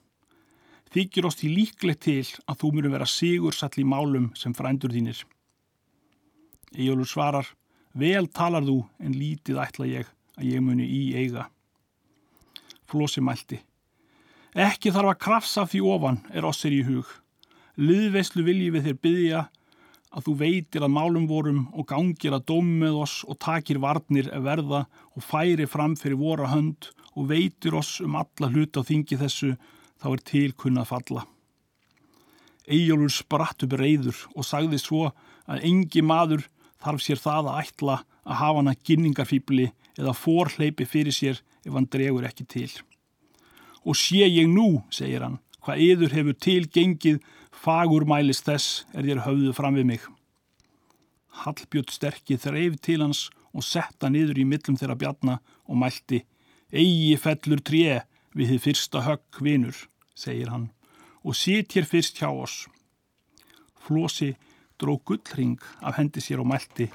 Þykir 0.90 1.28
oss 1.28 1.38
því 1.38 1.50
líklegt 1.52 2.02
til 2.08 2.24
að 2.50 2.58
þú 2.62 2.70
mjög 2.74 2.94
vera 2.96 3.08
sigursall 3.10 3.78
í 3.78 3.86
málum 3.86 4.32
sem 4.38 4.54
frændur 4.56 4.94
þínir. 4.94 5.20
Ejólur 6.74 7.06
svarar, 7.06 7.46
vel 7.94 8.26
talar 8.34 8.66
þú 8.66 8.80
en 8.98 9.14
lítið 9.14 9.62
ætla 9.62 9.86
ég 9.90 10.10
að 10.40 10.50
ég 10.50 10.64
muni 10.64 10.88
í 10.90 11.02
eiga. 11.18 11.46
Flósi 12.90 13.22
mælti, 13.22 13.60
ekki 14.54 14.92
þarf 14.94 15.10
að 15.14 15.20
krafsa 15.24 15.66
því 15.66 15.80
ofan 15.90 16.20
er 16.30 16.46
oss 16.46 16.64
er 16.66 16.74
í 16.76 16.84
hug. 16.86 17.08
Liðveislu 17.74 18.44
viljum 18.46 18.76
við 18.76 18.88
þér 18.88 18.98
byggja 19.02 19.40
að 20.14 20.26
þú 20.28 20.34
veitir 20.38 20.84
að 20.86 20.94
málum 20.94 21.26
vorum 21.26 21.64
og 21.74 21.88
gangir 21.90 22.36
að 22.36 22.46
dómi 22.52 22.76
með 22.84 23.00
oss 23.02 23.16
og 23.26 23.38
takir 23.42 23.80
varnir 23.82 24.30
að 24.30 24.46
verða 24.46 24.84
og 25.18 25.26
færi 25.26 25.66
fram 25.66 25.96
fyrir 25.98 26.20
vora 26.20 26.52
hönd 26.52 26.92
og 27.18 27.28
veitir 27.32 27.74
oss 27.74 27.98
um 28.04 28.14
alla 28.20 28.50
hlut 28.52 28.78
á 28.78 28.82
þingi 28.86 29.18
þessu 29.18 29.56
þá 29.98 30.08
er 30.12 30.24
tilkunnað 30.30 30.90
falla. 30.92 31.26
Eyjólfur 32.70 33.12
spratt 33.12 33.66
upp 33.66 33.74
reyður 33.76 34.22
og 34.38 34.46
sagði 34.46 34.78
svo 34.78 35.10
að 35.50 35.66
engi 35.66 36.00
maður 36.06 36.46
þarf 36.84 37.02
sér 37.02 37.20
það 37.20 37.50
að 37.50 37.60
ætla 37.64 38.00
að 38.24 38.38
hafa 38.38 38.62
hana 38.62 38.78
ginningarfýbli 38.86 39.70
eða 39.98 40.14
forleipi 40.16 40.86
fyrir 40.86 41.12
sér 41.12 41.42
ef 41.66 41.72
hann 41.74 41.90
dregur 41.90 42.26
ekki 42.28 42.46
til. 42.46 42.70
Og 43.84 43.96
sé 43.98 44.24
ég 44.24 44.48
nú, 44.48 44.82
segir 44.90 45.24
hann, 45.24 45.40
hvað 45.64 45.82
yður 45.84 46.14
hefur 46.16 46.36
tilgengið 46.46 47.22
fagur 47.64 48.06
mælis 48.08 48.42
þess 48.44 48.84
er 48.92 49.06
þér 49.08 49.24
höfðu 49.26 49.54
fram 49.56 49.78
við 49.78 49.88
mig. 49.92 50.04
Hallbjörn 51.44 51.92
sterkið 51.92 52.44
þreif 52.46 52.78
til 52.84 53.00
hans 53.02 53.26
og 53.54 53.66
setta 53.66 54.10
niður 54.10 54.40
í 54.42 54.46
millum 54.48 54.78
þeirra 54.78 54.98
bjarna 54.98 55.40
og 55.68 55.78
mælti 55.80 56.24
Egi 56.74 57.14
fellur 57.22 57.60
tré 57.62 58.00
við 58.34 58.54
þið 58.54 58.62
fyrsta 58.64 59.04
högg 59.06 59.40
vinur, 59.46 59.76
segir 60.18 60.50
hann, 60.50 60.70
og 61.22 61.36
sit 61.38 61.76
hér 61.76 61.86
fyrst 61.86 62.18
hjá 62.18 62.32
oss. 62.32 62.64
Flósi 63.84 64.32
dró 64.80 64.96
gullring 65.06 65.60
af 65.84 66.00
hendi 66.00 66.22
sér 66.24 66.42
og 66.42 66.48
mælti 66.50 66.88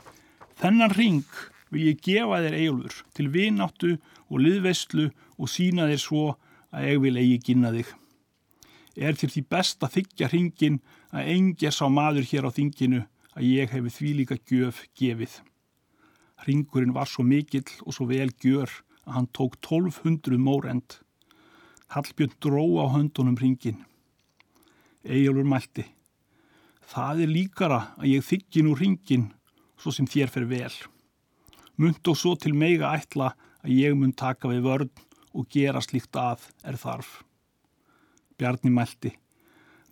Þennan 0.60 0.92
ring 0.98 1.24
vil 1.72 1.94
ég 1.94 2.02
gefa 2.04 2.42
þér 2.44 2.58
eigulfur 2.60 2.96
til 3.16 3.30
vináttu 3.32 3.92
og 4.28 4.42
liðvestlu 4.44 5.08
og 5.40 5.48
sína 5.48 5.88
þér 5.88 6.02
svo 6.04 6.24
að 6.76 6.94
ég 6.94 7.02
vil 7.06 7.18
eigi 7.18 7.42
gynna 7.50 7.74
þig 7.76 7.96
er 9.00 9.16
til 9.16 9.30
því 9.32 9.44
best 9.52 9.84
að 9.86 9.96
þykja 10.00 10.30
hringin 10.32 10.80
að 11.16 11.32
engja 11.34 11.72
sá 11.72 11.86
maður 11.92 12.28
hér 12.30 12.48
á 12.50 12.52
þinginu 12.52 13.04
að 13.36 13.46
ég 13.48 13.72
hefi 13.72 13.94
því 13.96 14.10
líka 14.18 14.38
gjöf 14.50 14.82
gefið. 15.00 15.40
Hringurinn 16.44 16.96
var 16.96 17.08
svo 17.08 17.24
mikill 17.28 17.68
og 17.86 17.96
svo 17.96 18.08
vel 18.10 18.30
gjör 18.44 18.72
að 19.06 19.14
hann 19.16 19.30
tók 19.36 19.60
1200 19.62 20.40
mórend. 20.40 21.00
Hallbjörn 21.96 22.36
dró 22.44 22.64
á 22.84 22.86
höndunum 22.96 23.38
hringin. 23.40 23.84
Egilur 25.04 25.48
mælti. 25.48 25.86
Það 26.90 27.24
er 27.24 27.34
líkara 27.34 27.82
að 27.98 28.12
ég 28.16 28.26
þykki 28.26 28.66
nú 28.66 28.76
hringin 28.78 29.30
svo 29.80 29.94
sem 29.96 30.08
þér 30.10 30.34
fer 30.34 30.48
vel. 30.50 30.74
Mund 31.80 32.04
og 32.12 32.18
svo 32.20 32.36
til 32.36 32.54
meiga 32.58 32.92
ætla 32.92 33.32
að 33.64 33.76
ég 33.78 33.96
mun 33.96 34.12
taka 34.12 34.52
við 34.52 34.66
vörn 34.68 34.92
og 35.34 35.50
gera 35.54 35.82
slíkt 35.84 36.16
að 36.20 36.46
er 36.66 36.78
þarf. 36.80 37.24
Bjarni 38.40 38.72
mælti. 38.74 39.14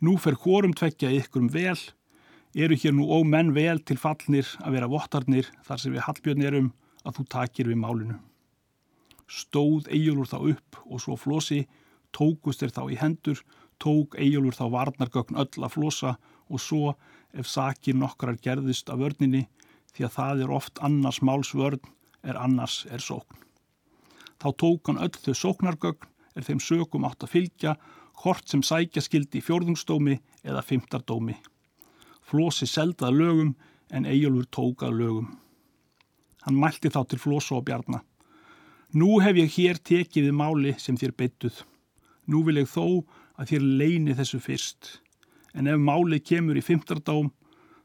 Nú 0.01 0.17
fer 0.21 0.37
hórum 0.43 0.75
tvekja 0.77 1.09
ykkurum 1.17 1.49
vel, 1.53 1.77
eru 2.55 2.77
hér 2.77 2.93
nú 2.95 3.07
ómenn 3.09 3.53
vel 3.55 3.81
til 3.85 3.97
fallnir 4.01 4.49
að 4.63 4.77
vera 4.77 4.89
vottarnir 4.91 5.49
þar 5.65 5.81
sem 5.81 5.93
við 5.93 6.05
hallbjörn 6.05 6.45
erum 6.49 6.71
að 7.03 7.19
þú 7.19 7.25
takir 7.33 7.69
við 7.69 7.81
málinu. 7.81 8.17
Stóð 9.27 9.89
Eyjólfur 9.91 10.29
þá 10.31 10.37
upp 10.53 10.79
og 10.85 11.01
svo 11.03 11.17
flosi, 11.19 11.65
tókust 12.15 12.63
þeir 12.63 12.75
þá 12.77 12.83
í 12.93 12.99
hendur, 13.01 13.41
tók 13.83 14.15
Eyjólfur 14.17 14.57
þá 14.57 14.65
varnargögn 14.75 15.41
öll 15.41 15.65
að 15.65 15.73
flosa 15.73 16.15
og 16.47 16.63
svo 16.63 16.95
ef 17.33 17.49
sakir 17.49 17.97
nokkrar 17.97 18.39
gerðist 18.41 18.89
af 18.89 19.01
vörninni 19.01 19.47
því 19.93 20.07
að 20.07 20.15
það 20.15 20.45
er 20.45 20.55
oft 20.59 20.79
annars 20.85 21.19
málsvörn 21.25 21.83
er 22.23 22.39
annars 22.39 22.85
er 22.91 23.03
sókn. 23.03 23.46
Þá 24.37 24.49
tók 24.61 24.89
hann 24.89 25.01
öll 25.01 25.13
þau 25.17 25.33
sóknargögn 25.33 26.09
er 26.37 26.45
þeim 26.45 26.59
sökum 26.61 27.07
átt 27.07 27.25
að 27.25 27.33
fylgja 27.33 27.77
hvort 28.21 28.49
sem 28.49 28.63
sækja 28.65 29.01
skildi 29.05 29.41
í 29.41 29.45
fjórðungsdómi 29.45 30.17
eða 30.45 30.63
fymtardómi. 30.65 31.37
Flósi 32.27 32.67
seldað 32.69 33.17
lögum 33.21 33.55
en 33.93 34.05
Eyjólfur 34.05 34.49
tókað 34.51 34.99
lögum. 35.01 35.31
Hann 36.45 36.59
mælti 36.61 36.91
þá 36.93 37.01
til 37.07 37.19
flosa 37.21 37.57
og 37.57 37.65
bjarna. 37.67 38.01
Nú 38.95 39.17
hef 39.19 39.35
ég 39.35 39.51
hér 39.57 39.81
tekið 39.83 40.29
við 40.29 40.37
máli 40.37 40.75
sem 40.79 40.97
þér 40.97 41.15
beittuð. 41.17 41.63
Nú 42.27 42.43
vil 42.47 42.61
ég 42.61 42.69
þó 42.71 43.03
að 43.37 43.51
þér 43.51 43.67
leini 43.81 44.15
þessu 44.17 44.39
fyrst. 44.43 44.93
En 45.57 45.67
ef 45.67 45.79
máli 45.81 46.21
kemur 46.21 46.57
í 46.59 46.63
fymtardám, 46.63 47.31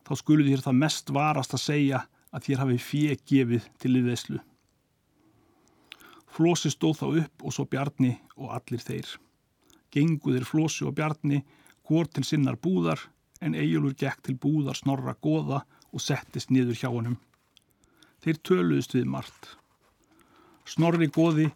þá 0.06 0.12
skulu 0.18 0.46
þér 0.46 0.64
það 0.66 0.80
mest 0.84 1.12
varast 1.14 1.56
að 1.56 1.64
segja 1.64 2.04
að 2.32 2.48
þér 2.48 2.62
hafi 2.62 2.78
fjö 2.82 3.18
gefið 3.28 3.68
til 3.78 3.92
liðveislu. 3.96 4.40
Flósi 6.32 6.70
stóð 6.72 7.00
þá 7.00 7.06
upp 7.22 7.44
og 7.44 7.52
svo 7.52 7.66
Bjarni 7.68 8.14
og 8.38 8.54
allir 8.56 8.80
þeir. 8.80 9.08
Genguðir 9.92 10.46
Flósi 10.48 10.86
og 10.88 10.94
Bjarni 10.96 11.42
hvort 11.88 12.14
til 12.16 12.24
sinnar 12.24 12.56
búðar 12.56 13.02
en 13.42 13.56
Egilur 13.58 13.92
gekk 13.98 14.22
til 14.24 14.38
búðar 14.40 14.78
snorra 14.78 15.12
goða 15.20 15.62
og 15.92 16.00
settist 16.00 16.52
niður 16.54 16.78
hjá 16.78 16.88
honum. 16.88 17.18
Þeir 18.22 18.38
töluðust 18.48 18.94
við 18.96 19.10
margt. 19.12 19.50
Snorri 20.64 21.10
goði 21.12 21.50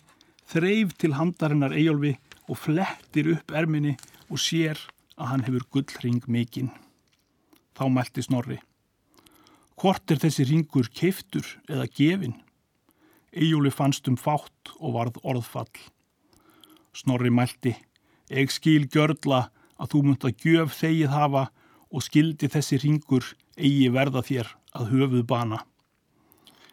þreif 0.50 0.92
til 1.00 1.14
handarinnar 1.16 1.74
Egilvi 1.76 2.16
og 2.46 2.58
flettir 2.60 3.32
upp 3.32 3.54
erminni 3.56 3.96
og 4.28 4.42
sér 4.42 4.80
að 5.16 5.30
hann 5.30 5.46
hefur 5.46 5.68
gullring 5.72 6.24
mikinn. 6.28 6.72
Þá 7.76 7.86
mælti 7.92 8.24
Snorri. 8.26 8.58
Hvort 9.76 10.10
er 10.10 10.20
þessi 10.20 10.46
ringur 10.48 10.88
keiftur 10.92 11.46
eða 11.68 11.86
gefin? 11.92 12.36
Íjúli 13.36 13.70
fannst 13.70 14.08
um 14.08 14.16
fátt 14.16 14.72
og 14.80 14.94
varð 14.96 15.18
orðfall. 15.20 15.68
Snorri 16.96 17.28
mælti, 17.28 17.74
eg 18.32 18.48
skil 18.48 18.86
gjörla 18.88 19.50
að 19.76 19.90
þú 19.92 20.02
munt 20.06 20.24
að 20.24 20.40
gjöf 20.40 20.76
þegið 20.78 21.12
hafa 21.12 21.42
og 21.92 22.04
skildi 22.06 22.48
þessi 22.48 22.80
ringur 22.80 23.28
eigi 23.60 23.90
verða 23.92 24.22
þér 24.24 24.52
að 24.76 24.92
höfuð 24.94 25.26
bana. 25.28 25.60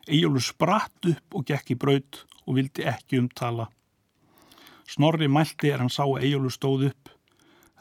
Íjúlur 0.07 0.43
spratt 0.43 1.11
upp 1.11 1.35
og 1.35 1.45
gekk 1.51 1.75
í 1.75 1.79
braut 1.79 2.23
og 2.47 2.57
vildi 2.57 2.87
ekki 2.87 3.19
umtala. 3.19 3.67
Snorri 4.87 5.27
mælti 5.27 5.71
er 5.71 5.83
hann 5.83 5.91
sá 5.91 6.05
að 6.05 6.27
Íjúlur 6.29 6.55
stóð 6.55 6.89
upp. 6.93 7.11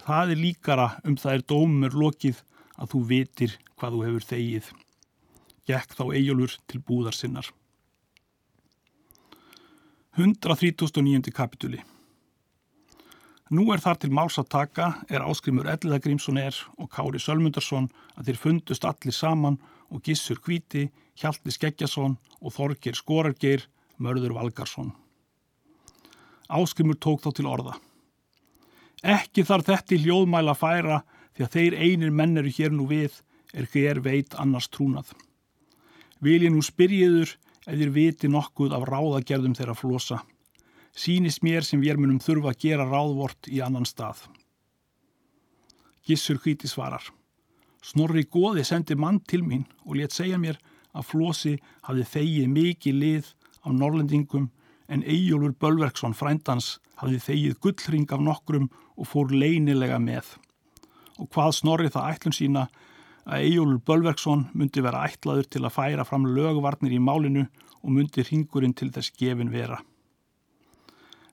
Það 0.03 0.35
er 0.35 0.43
líkara 0.43 0.91
um 1.07 1.19
það 1.19 1.39
er 1.39 1.49
dómur 1.55 1.99
lokið 2.03 2.43
að 2.83 2.95
þú 2.95 3.07
vitir 3.15 3.59
hvað 3.79 3.95
þú 3.95 4.05
hefur 4.09 4.31
þegið. 4.35 4.71
Gekk 5.71 5.99
þá 5.99 6.05
Íjúlur 6.19 6.59
til 6.67 6.83
búðar 6.83 7.15
sinnar. 7.15 7.47
139. 10.13 11.33
kapituli 11.33 11.79
Nú 13.49 13.63
er 13.73 13.81
þar 13.81 13.97
til 13.97 14.11
máls 14.13 14.35
að 14.37 14.51
taka 14.53 14.89
er 15.09 15.23
áskrimur 15.25 15.71
Elliða 15.73 16.03
Grímsson 16.05 16.37
er 16.37 16.59
og 16.77 16.91
Kári 16.93 17.17
Sölmundarsson 17.17 17.87
að 18.21 18.27
þeir 18.27 18.41
fundust 18.43 18.85
allir 18.85 19.17
saman 19.17 19.57
og 19.89 20.03
Gissur 20.05 20.37
Kvíti, 20.37 20.91
Hjalti 21.17 21.55
Skeggjason 21.57 22.19
og 22.43 22.53
Þorgir 22.53 22.99
Skorargeir, 22.99 23.65
Mörður 23.97 24.37
Valgarsson. 24.37 24.93
Áskrimur 26.53 27.01
tók 27.01 27.25
þá 27.25 27.31
til 27.33 27.49
orða. 27.49 27.79
Ekki 29.01 29.47
þarf 29.49 29.71
þetta 29.71 29.97
í 29.97 30.03
hljóðmæla 30.05 30.57
færa 30.61 31.01
því 31.33 31.47
að 31.47 31.57
þeir 31.57 31.79
einir 31.87 32.13
menn 32.13 32.37
eru 32.37 32.53
hér 32.53 32.77
nú 32.77 32.85
við 32.93 33.23
er 33.57 33.65
hver 33.73 34.05
veit 34.05 34.37
annars 34.37 34.69
trúnað. 34.69 35.09
Vil 36.21 36.43
ég 36.45 36.53
nú 36.53 36.61
spyrjiður 36.61 37.33
ef 37.67 37.79
þér 37.79 37.93
viti 37.95 38.31
nokkuð 38.31 38.75
af 38.77 38.87
ráðagerðum 38.89 39.57
þeirra 39.59 39.77
flosa. 39.79 40.23
Sýnist 40.93 41.43
mér 41.45 41.65
sem 41.65 41.81
við 41.81 42.01
munum 42.01 42.21
þurfa 42.21 42.53
að 42.53 42.63
gera 42.67 42.89
ráðvort 42.89 43.49
í 43.49 43.63
annan 43.65 43.89
stað. 43.89 44.27
Gissur 46.07 46.41
hvíti 46.43 46.69
svarar. 46.69 47.05
Snorri 47.83 48.25
Góði 48.31 48.65
sendi 48.67 48.95
mann 48.95 49.21
til 49.27 49.43
mín 49.47 49.65
og 49.87 49.97
létt 49.99 50.15
segja 50.15 50.39
mér 50.39 50.59
að 50.93 51.09
flosi 51.09 51.55
hafi 51.87 52.05
þegið 52.07 52.53
mikið 52.53 52.99
lið 52.99 53.31
af 53.63 53.75
norlendingum 53.75 54.51
en 54.93 55.05
Eyjólfur 55.09 55.55
Bölverksson 55.63 56.15
frændans 56.15 56.77
hafi 57.01 57.19
þegið 57.23 57.59
gullring 57.65 58.13
af 58.13 58.23
nokkrum 58.23 58.69
og 58.97 59.09
fór 59.09 59.33
leinilega 59.33 59.99
með. 60.03 60.27
Og 61.19 61.31
hvað 61.33 61.57
Snorri 61.59 61.91
það 61.93 62.11
ætlun 62.13 62.37
sína 62.37 62.67
að 63.27 63.45
Ejólur 63.47 63.79
Bölverksson 63.87 64.49
myndi 64.59 64.83
vera 64.83 65.05
ætlaður 65.07 65.47
til 65.47 65.63
að 65.63 65.75
færa 65.77 66.07
fram 66.07 66.27
lögvarnir 66.35 66.95
í 66.95 67.01
málinu 67.03 67.47
og 67.83 67.95
myndi 67.95 68.25
ringurinn 68.27 68.75
til 68.75 68.91
þess 68.95 69.15
gefin 69.19 69.53
vera. 69.53 69.79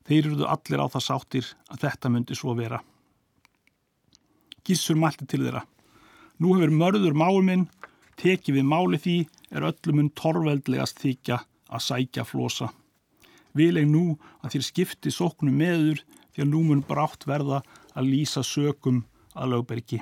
Þeir 0.06 0.30
eruðu 0.30 0.48
allir 0.50 0.82
á 0.82 0.88
það 0.94 1.06
sáttir 1.06 1.50
að 1.70 1.84
þetta 1.86 2.12
myndi 2.14 2.38
svo 2.38 2.56
vera. 2.58 2.80
Gissur 4.66 4.98
mælti 4.98 5.26
til 5.30 5.44
þeirra. 5.46 5.64
Nú 6.40 6.56
hefur 6.56 6.74
mörður 6.74 7.18
málminn, 7.18 7.68
tekið 8.22 8.60
við 8.60 8.70
máli 8.70 9.00
því 9.02 9.18
er 9.54 9.66
öllumund 9.70 10.14
torveldlegast 10.18 11.02
þykja 11.02 11.42
að 11.70 11.86
sækja 11.86 12.26
flosa. 12.26 12.70
Vileg 13.58 13.90
nú 13.90 14.14
að 14.44 14.56
þér 14.56 14.68
skipti 14.68 15.14
sóknum 15.14 15.58
meður 15.58 16.04
því 16.36 16.46
að 16.46 16.52
nú 16.54 16.64
mun 16.70 16.86
brátt 16.86 17.26
verða 17.30 17.64
að 17.98 18.14
lýsa 18.14 18.46
sökum 18.46 19.04
að 19.34 19.56
lögbergi 19.56 20.02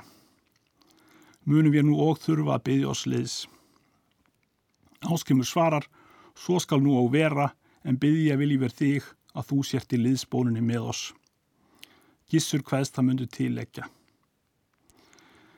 munum 1.48 1.72
við 1.72 1.86
nú 1.88 1.96
og 2.04 2.18
þurfa 2.20 2.58
að 2.58 2.64
byggja 2.66 2.88
oss 2.92 3.06
liðs. 3.08 3.36
Áskimur 5.08 5.46
svarar, 5.48 5.86
svo 6.36 6.58
skal 6.60 6.82
nú 6.84 6.98
á 7.00 7.04
vera 7.08 7.46
en 7.88 7.96
byggja 7.96 8.36
vilji 8.36 8.58
verð 8.60 8.80
þig 8.82 9.06
að 9.32 9.46
þú 9.50 9.60
sért 9.64 9.94
í 9.96 10.00
liðsbónunni 10.02 10.64
með 10.64 10.90
oss. 10.92 11.04
Gissur 12.28 12.60
hvaðst 12.60 12.98
það 12.98 13.06
myndu 13.08 13.28
tilegja. 13.32 13.86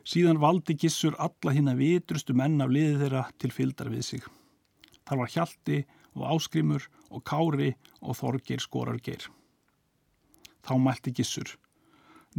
Síðan 0.07 0.39
valdi 0.43 0.77
Gissur 0.79 1.17
alla 1.19 1.55
hinn 1.57 1.71
að 1.73 1.83
vitrustu 1.83 2.37
menn 2.39 2.63
af 2.63 2.71
liði 2.71 3.01
þeirra 3.03 3.25
til 3.43 3.51
fyldar 3.55 3.91
við 3.91 4.07
sig. 4.07 4.23
Þar 5.09 5.23
var 5.25 5.35
Hjalti 5.35 5.81
og 6.15 6.25
Áskrimur 6.37 6.87
og 7.11 7.25
Kári 7.27 7.73
og 8.01 8.15
Þorgeir 8.21 8.63
Skorargeir. 8.63 9.27
Þá 10.63 10.75
mælti 10.79 11.17
Gissur. 11.19 11.51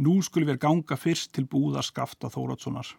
Nú 0.00 0.22
skulle 0.24 0.48
við 0.48 0.62
ganga 0.64 0.96
fyrst 0.96 1.34
til 1.36 1.44
búðar 1.44 1.84
skafta 1.84 2.32
Þóratssonar 2.32 2.96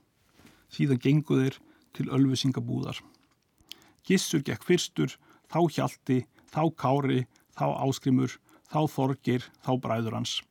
síðan 0.74 1.02
genguðir 1.02 1.60
til 1.94 2.10
ölfusingabúðar. 2.10 3.00
Gissur 4.04 4.44
gekk 4.44 4.66
fyrstur, 4.68 5.14
þá 5.48 5.60
hjalti, 5.72 6.24
þá 6.52 6.64
kári, 6.76 7.24
þá 7.56 7.68
áskrimur, 7.86 8.38
þá 8.68 8.82
þorgir, 8.90 9.46
þá 9.64 9.72
bræður 9.80 10.18
hans. 10.18 10.42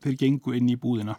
Þeir 0.00 0.16
gengu 0.22 0.56
inn 0.56 0.70
í 0.72 0.78
búðina. 0.80 1.18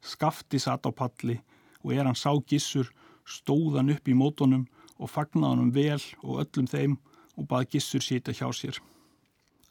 Skafti 0.00 0.60
satt 0.62 0.86
á 0.86 0.90
palli 0.94 1.40
og 1.82 1.92
er 1.94 2.06
hann 2.06 2.18
sá 2.18 2.30
Gissur 2.46 2.90
stóðan 3.28 3.92
upp 3.92 4.08
í 4.08 4.16
mótonum 4.16 4.66
og 4.98 5.10
fagnaði 5.10 5.60
hann 5.60 5.74
vel 5.74 6.02
og 6.22 6.44
öllum 6.44 6.70
þeim 6.70 6.96
og 7.38 7.48
baði 7.50 7.74
Gissur 7.74 8.04
sýta 8.04 8.34
hjá 8.34 8.48
sér. 8.54 8.78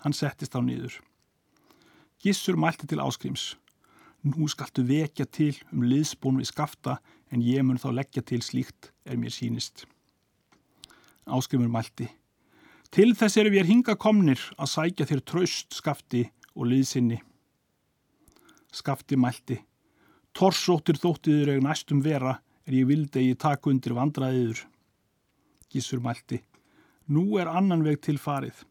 Hann 0.03 0.13
settist 0.13 0.55
á 0.55 0.61
nýður. 0.61 0.99
Gissur 2.21 2.59
mælti 2.59 2.87
til 2.87 3.01
áskrims. 3.01 3.55
Nú 4.27 4.47
skaltu 4.51 4.83
vekja 4.83 5.27
til 5.29 5.53
um 5.71 5.85
liðsbón 5.87 6.39
við 6.41 6.49
skafta 6.49 6.97
en 7.31 7.43
ég 7.45 7.63
mun 7.63 7.79
þá 7.79 7.91
leggja 7.95 8.23
til 8.25 8.41
slíkt 8.43 8.89
er 9.05 9.19
mér 9.19 9.31
sínist. 9.31 9.85
Áskrymur 11.27 11.69
mælti. 11.71 12.07
Til 12.91 13.13
þess 13.15 13.37
eru 13.39 13.53
við 13.53 13.69
hinga 13.69 13.95
komnir 13.99 14.41
að 14.57 14.71
sækja 14.73 15.07
þér 15.07 15.21
traust 15.31 15.77
skafti 15.77 16.25
og 16.55 16.67
liðsinni. 16.71 17.19
Skafti 18.73 19.19
mælti. 19.19 19.59
Torsóttir 20.35 20.99
þóttiður 20.99 21.53
eða 21.53 21.67
næstum 21.69 22.01
vera 22.03 22.37
er 22.67 22.75
ég 22.81 22.89
vildi 22.89 23.21
að 23.21 23.29
ég 23.29 23.39
taka 23.43 23.71
undir 23.71 23.95
vandraðiður. 23.95 24.63
Gísur 25.71 26.03
mælti. 26.03 26.41
Nú 27.07 27.37
er 27.39 27.47
annan 27.51 27.85
veg 27.85 28.01
til 28.03 28.17
farið. 28.19 28.65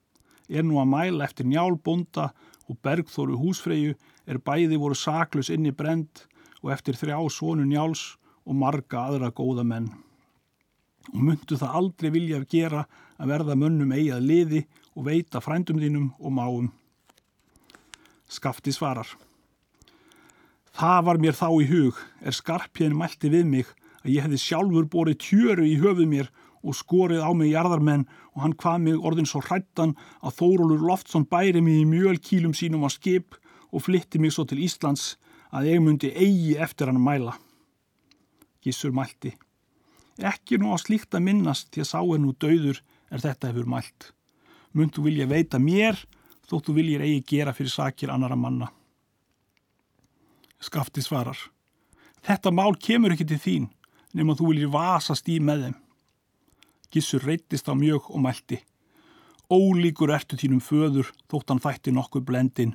Er 0.48 0.66
nú 0.66 0.80
að 0.82 0.92
mæla 0.92 1.24
eftir 1.26 1.48
njálbonda 1.48 2.28
og 2.66 2.78
bergþóru 2.84 3.38
húsfreyju 3.40 3.96
er 4.26 4.42
bæði 4.42 4.78
voru 4.80 4.96
saklus 4.98 5.50
inni 5.54 5.72
brend 5.72 6.26
og 6.62 6.72
eftir 6.74 6.98
þrjá 6.98 7.18
svonu 7.30 7.66
njáls 7.66 8.16
og 8.46 8.58
marga 8.58 9.06
aðra 9.06 9.30
góða 9.34 9.64
menn. 9.66 9.90
Og 11.14 11.22
myndu 11.22 11.58
það 11.58 11.76
aldrei 11.80 12.10
vilja 12.10 12.40
að 12.40 12.48
gera 12.50 12.86
að 13.16 13.30
verða 13.32 13.58
mönnum 13.58 13.94
eigað 13.94 14.26
liði 14.26 14.64
og 14.96 15.06
veita 15.06 15.42
frændum 15.42 15.78
þínum 15.82 16.10
og 16.18 16.34
máum. 16.34 16.68
Skafti 18.26 18.74
svarar. 18.74 19.06
Það 20.76 21.04
var 21.06 21.20
mér 21.22 21.36
þá 21.38 21.48
í 21.62 21.68
hug, 21.70 22.00
er 22.20 22.34
skarpjén 22.36 22.96
mælti 22.98 23.30
við 23.32 23.46
mig 23.48 23.70
að 24.02 24.12
ég 24.16 24.26
hefði 24.26 24.42
sjálfur 24.42 24.90
borið 24.92 25.22
tjöru 25.24 25.64
í 25.64 25.78
höfuð 25.80 26.10
mér 26.10 26.28
og 26.66 26.76
skorið 26.76 27.22
á 27.22 27.30
mig 27.38 27.52
jarðarmenn 27.54 28.04
og 28.34 28.42
hann 28.42 28.56
hvað 28.58 28.82
mig 28.84 29.06
orðin 29.08 29.28
svo 29.30 29.40
hrættan 29.44 29.94
að 30.20 30.36
Þórólur 30.40 30.84
Loftsson 30.90 31.26
bæri 31.30 31.62
mig 31.62 31.80
í 31.80 31.88
mjölkílum 31.88 32.54
sínum 32.56 32.84
á 32.84 32.90
skip 32.92 33.38
og 33.76 33.84
flytti 33.84 34.20
mig 34.22 34.32
svo 34.32 34.46
til 34.48 34.62
Íslands 34.64 35.14
að 35.52 35.68
ég 35.74 35.82
myndi 35.84 36.12
eigi 36.16 36.56
eftir 36.56 36.88
hann 36.88 37.02
mæla. 37.02 37.36
Gissur 38.64 38.94
mælti. 38.96 39.34
Ekki 40.16 40.56
nú 40.56 40.72
á 40.72 40.80
slíkt 40.80 41.14
að 41.14 41.26
minnast 41.28 41.68
því 41.74 41.84
að 41.84 41.90
sá 41.92 42.00
nú 42.00 42.32
dauður 42.40 42.80
er 43.12 43.20
þetta 43.20 43.52
hefur 43.52 43.68
mælt. 43.68 44.12
Mund 44.72 44.96
þú 44.96 45.06
vilja 45.10 45.28
veita 45.28 45.60
mér 45.60 46.00
þótt 46.48 46.70
þú 46.70 46.76
viljir 46.78 47.04
eigi 47.04 47.24
gera 47.36 47.52
fyrir 47.52 47.74
sakir 47.74 48.12
annara 48.12 48.36
manna. 48.36 48.70
Skafti 50.60 51.04
svarar. 51.04 51.36
Þetta 52.24 52.50
mál 52.50 52.74
kemur 52.80 53.12
ekki 53.12 53.28
til 53.28 53.42
þín 53.42 53.68
nema 54.16 54.34
þú 54.38 54.54
viljir 54.54 54.72
vasast 54.72 55.28
í 55.28 55.36
með 55.40 55.66
þeim. 55.66 55.76
Gissur 56.92 57.24
reytist 57.28 57.68
á 57.68 57.74
mjög 57.76 58.08
og 58.08 58.22
mælti. 58.24 58.62
Ólíkur 59.52 60.10
ertu 60.16 60.38
þínum 60.40 60.62
föður 60.64 61.12
þótt 61.30 61.52
hann 61.52 61.62
þætti 61.62 61.92
nokkuð 61.94 62.24
blendin. 62.26 62.72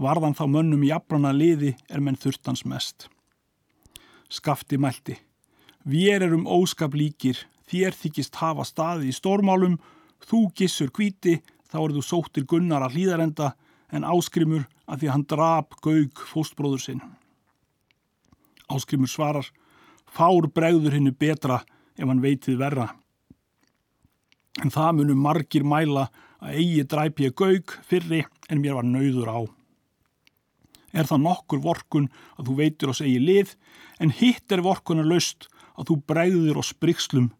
Varðan 0.00 0.36
þá 0.36 0.44
mönnum 0.48 0.84
jafnana 0.86 1.32
liði 1.36 1.74
er 1.92 2.00
menn 2.00 2.18
þurftans 2.20 2.64
mest. 2.64 3.08
Skafti 4.32 4.78
mælti. 4.80 5.18
Við 5.84 6.24
erum 6.26 6.46
óskap 6.48 6.94
líkir, 6.96 7.38
þér 7.68 7.96
þykist 7.96 8.38
hafa 8.40 8.64
staði 8.68 9.10
í 9.10 9.16
stórmálum, 9.16 9.78
þú 10.24 10.46
gissur 10.56 10.92
kvíti, 10.92 11.40
þá 11.68 11.78
eru 11.82 11.98
þú 11.98 12.04
sóttir 12.06 12.46
gunnar 12.48 12.84
að 12.84 12.96
hlýðarenda 12.96 13.52
en 13.92 14.06
áskrimur 14.06 14.66
að 14.86 15.02
því 15.02 15.12
hann 15.12 15.26
drap 15.28 15.76
gaug 15.84 16.24
fóstbróður 16.32 16.84
sinn. 16.84 17.04
Áskrimur 18.70 19.10
svarar, 19.10 19.46
fár 20.06 20.48
bregður 20.48 20.96
hinnu 20.96 21.12
betra 21.12 21.62
ef 21.96 22.06
hann 22.06 22.24
veitið 22.24 22.60
verra 22.60 22.90
en 24.58 24.72
það 24.72 24.98
munum 24.98 25.22
margir 25.24 25.64
mæla 25.66 26.08
að 26.40 26.58
eigi 26.60 26.84
dræpi 26.88 27.28
ég 27.28 27.36
gaug 27.36 27.74
fyrri 27.86 28.24
en 28.50 28.60
mér 28.62 28.76
var 28.78 28.86
nauður 28.88 29.30
á. 29.30 29.40
Er 30.92 31.06
það 31.06 31.24
nokkur 31.26 31.62
vorkun 31.62 32.08
að 32.36 32.48
þú 32.48 32.56
veitur 32.58 32.92
oss 32.92 33.02
eigi 33.04 33.20
lið, 33.22 33.54
en 34.02 34.10
hitt 34.10 34.50
er 34.52 34.64
vorkunar 34.64 35.06
löst 35.06 35.48
að 35.78 35.90
þú 35.90 35.96
bregður 36.10 36.60
oss 36.62 36.74
brygslum. 36.74 37.30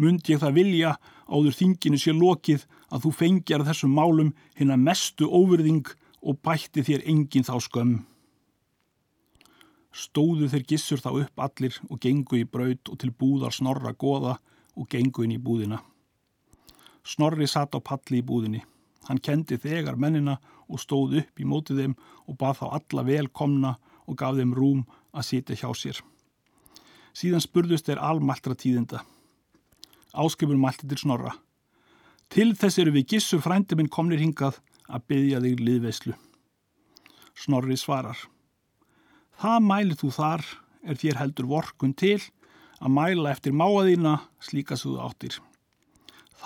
Mundi 0.00 0.34
ég 0.34 0.42
það 0.42 0.58
vilja 0.58 0.96
áður 1.26 1.56
þinginu 1.56 2.00
sé 2.00 2.12
lokið 2.16 2.66
að 2.92 3.06
þú 3.06 3.12
fengjar 3.20 3.64
þessum 3.66 3.96
málum 3.96 4.34
hinn 4.58 4.72
að 4.72 4.84
mestu 4.88 5.28
óverðing 5.28 5.88
og 6.26 6.38
bætti 6.44 6.84
þér 6.86 7.04
engin 7.08 7.46
þá 7.46 7.56
skömm. 7.64 7.96
Stóðu 9.96 10.50
þeir 10.52 10.64
gissur 10.68 11.00
þá 11.00 11.10
upp 11.22 11.40
allir 11.40 11.76
og 11.88 12.00
gengu 12.02 12.42
í 12.42 12.44
braut 12.44 12.90
og 12.92 12.98
til 13.00 13.12
búðar 13.16 13.54
snorra 13.56 13.94
goða 13.96 14.36
og 14.76 14.88
gengu 14.92 15.24
inn 15.24 15.36
í 15.38 15.40
búðina. 15.40 15.80
Snorri 17.06 17.48
satt 17.48 17.76
á 17.76 17.80
palli 17.80 18.20
í 18.20 18.26
búðinni. 18.26 18.60
Hann 19.06 19.22
kendi 19.22 19.58
þegar 19.60 19.98
mennina 20.00 20.36
og 20.66 20.80
stóð 20.82 21.20
upp 21.22 21.40
í 21.40 21.46
mótið 21.46 21.82
þeim 21.82 21.96
og 22.26 22.38
bað 22.40 22.60
þá 22.60 22.66
alla 22.78 23.04
velkomna 23.06 23.72
og 24.06 24.18
gaf 24.18 24.36
þeim 24.38 24.54
rúm 24.56 24.84
að 25.14 25.28
sitja 25.28 25.58
hjá 25.58 25.70
sér. 25.78 26.00
Síðan 27.16 27.44
spurðust 27.44 27.88
þeir 27.88 28.02
almæltra 28.02 28.56
tíðinda. 28.58 29.02
Áskipur 30.16 30.58
mælti 30.58 30.88
til 30.88 31.00
Snorra. 31.00 31.32
Til 32.32 32.52
þess 32.58 32.80
eru 32.82 32.94
við 32.96 33.12
gissur 33.14 33.42
frændi 33.44 33.78
minn 33.78 33.92
komnir 33.92 34.20
hingað 34.20 34.58
að 34.90 35.06
byggja 35.10 35.42
þig 35.44 35.62
liðveislu. 35.62 36.14
Snorri 37.36 37.76
svarar. 37.78 38.18
Það 39.36 39.66
mælið 39.70 40.00
þú 40.02 40.12
þar 40.16 40.46
er 40.86 41.00
þér 41.00 41.20
heldur 41.20 41.50
vorkun 41.50 41.94
til 41.94 42.18
að 42.80 42.94
mæla 42.96 43.32
eftir 43.32 43.54
máaðina 43.56 44.18
slíka 44.42 44.76
svo 44.76 44.96
þú 44.96 45.04
áttir 45.06 45.38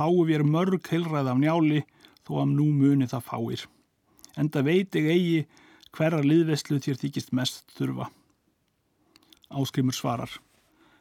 þá 0.01 0.07
er 0.07 0.29
við 0.29 0.47
mörg 0.49 0.91
heilræð 0.91 1.31
af 1.33 1.41
njáli 1.41 1.81
þó 2.31 2.45
að 2.45 2.55
nú 2.55 2.69
muni 2.71 3.09
það 3.11 3.27
fáir. 3.27 3.67
Enda 4.39 4.63
veit 4.63 4.95
ég 4.95 5.11
eigi 5.11 5.41
hverra 5.97 6.23
liðveslu 6.23 6.79
þér 6.83 7.01
þykist 7.01 7.35
mest 7.35 7.75
þurfa. 7.75 8.07
Áskrimur 9.51 9.97
svarar. 9.97 10.31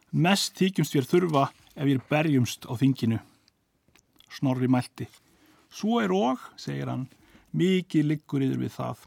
Mest 0.10 0.58
þykjumst 0.58 0.96
þér 0.96 1.10
þurfa 1.12 1.46
ef 1.76 1.86
ég 1.92 2.06
berjumst 2.10 2.66
á 2.66 2.74
þinginu. 2.74 3.20
Snorri 4.34 4.70
mælti. 4.70 5.06
Svo 5.70 6.02
er 6.02 6.14
og, 6.14 6.42
segir 6.58 6.90
hann, 6.90 7.06
mikið 7.54 8.10
liggur 8.10 8.42
yfir 8.46 8.58
við 8.64 8.74
það. 8.74 9.06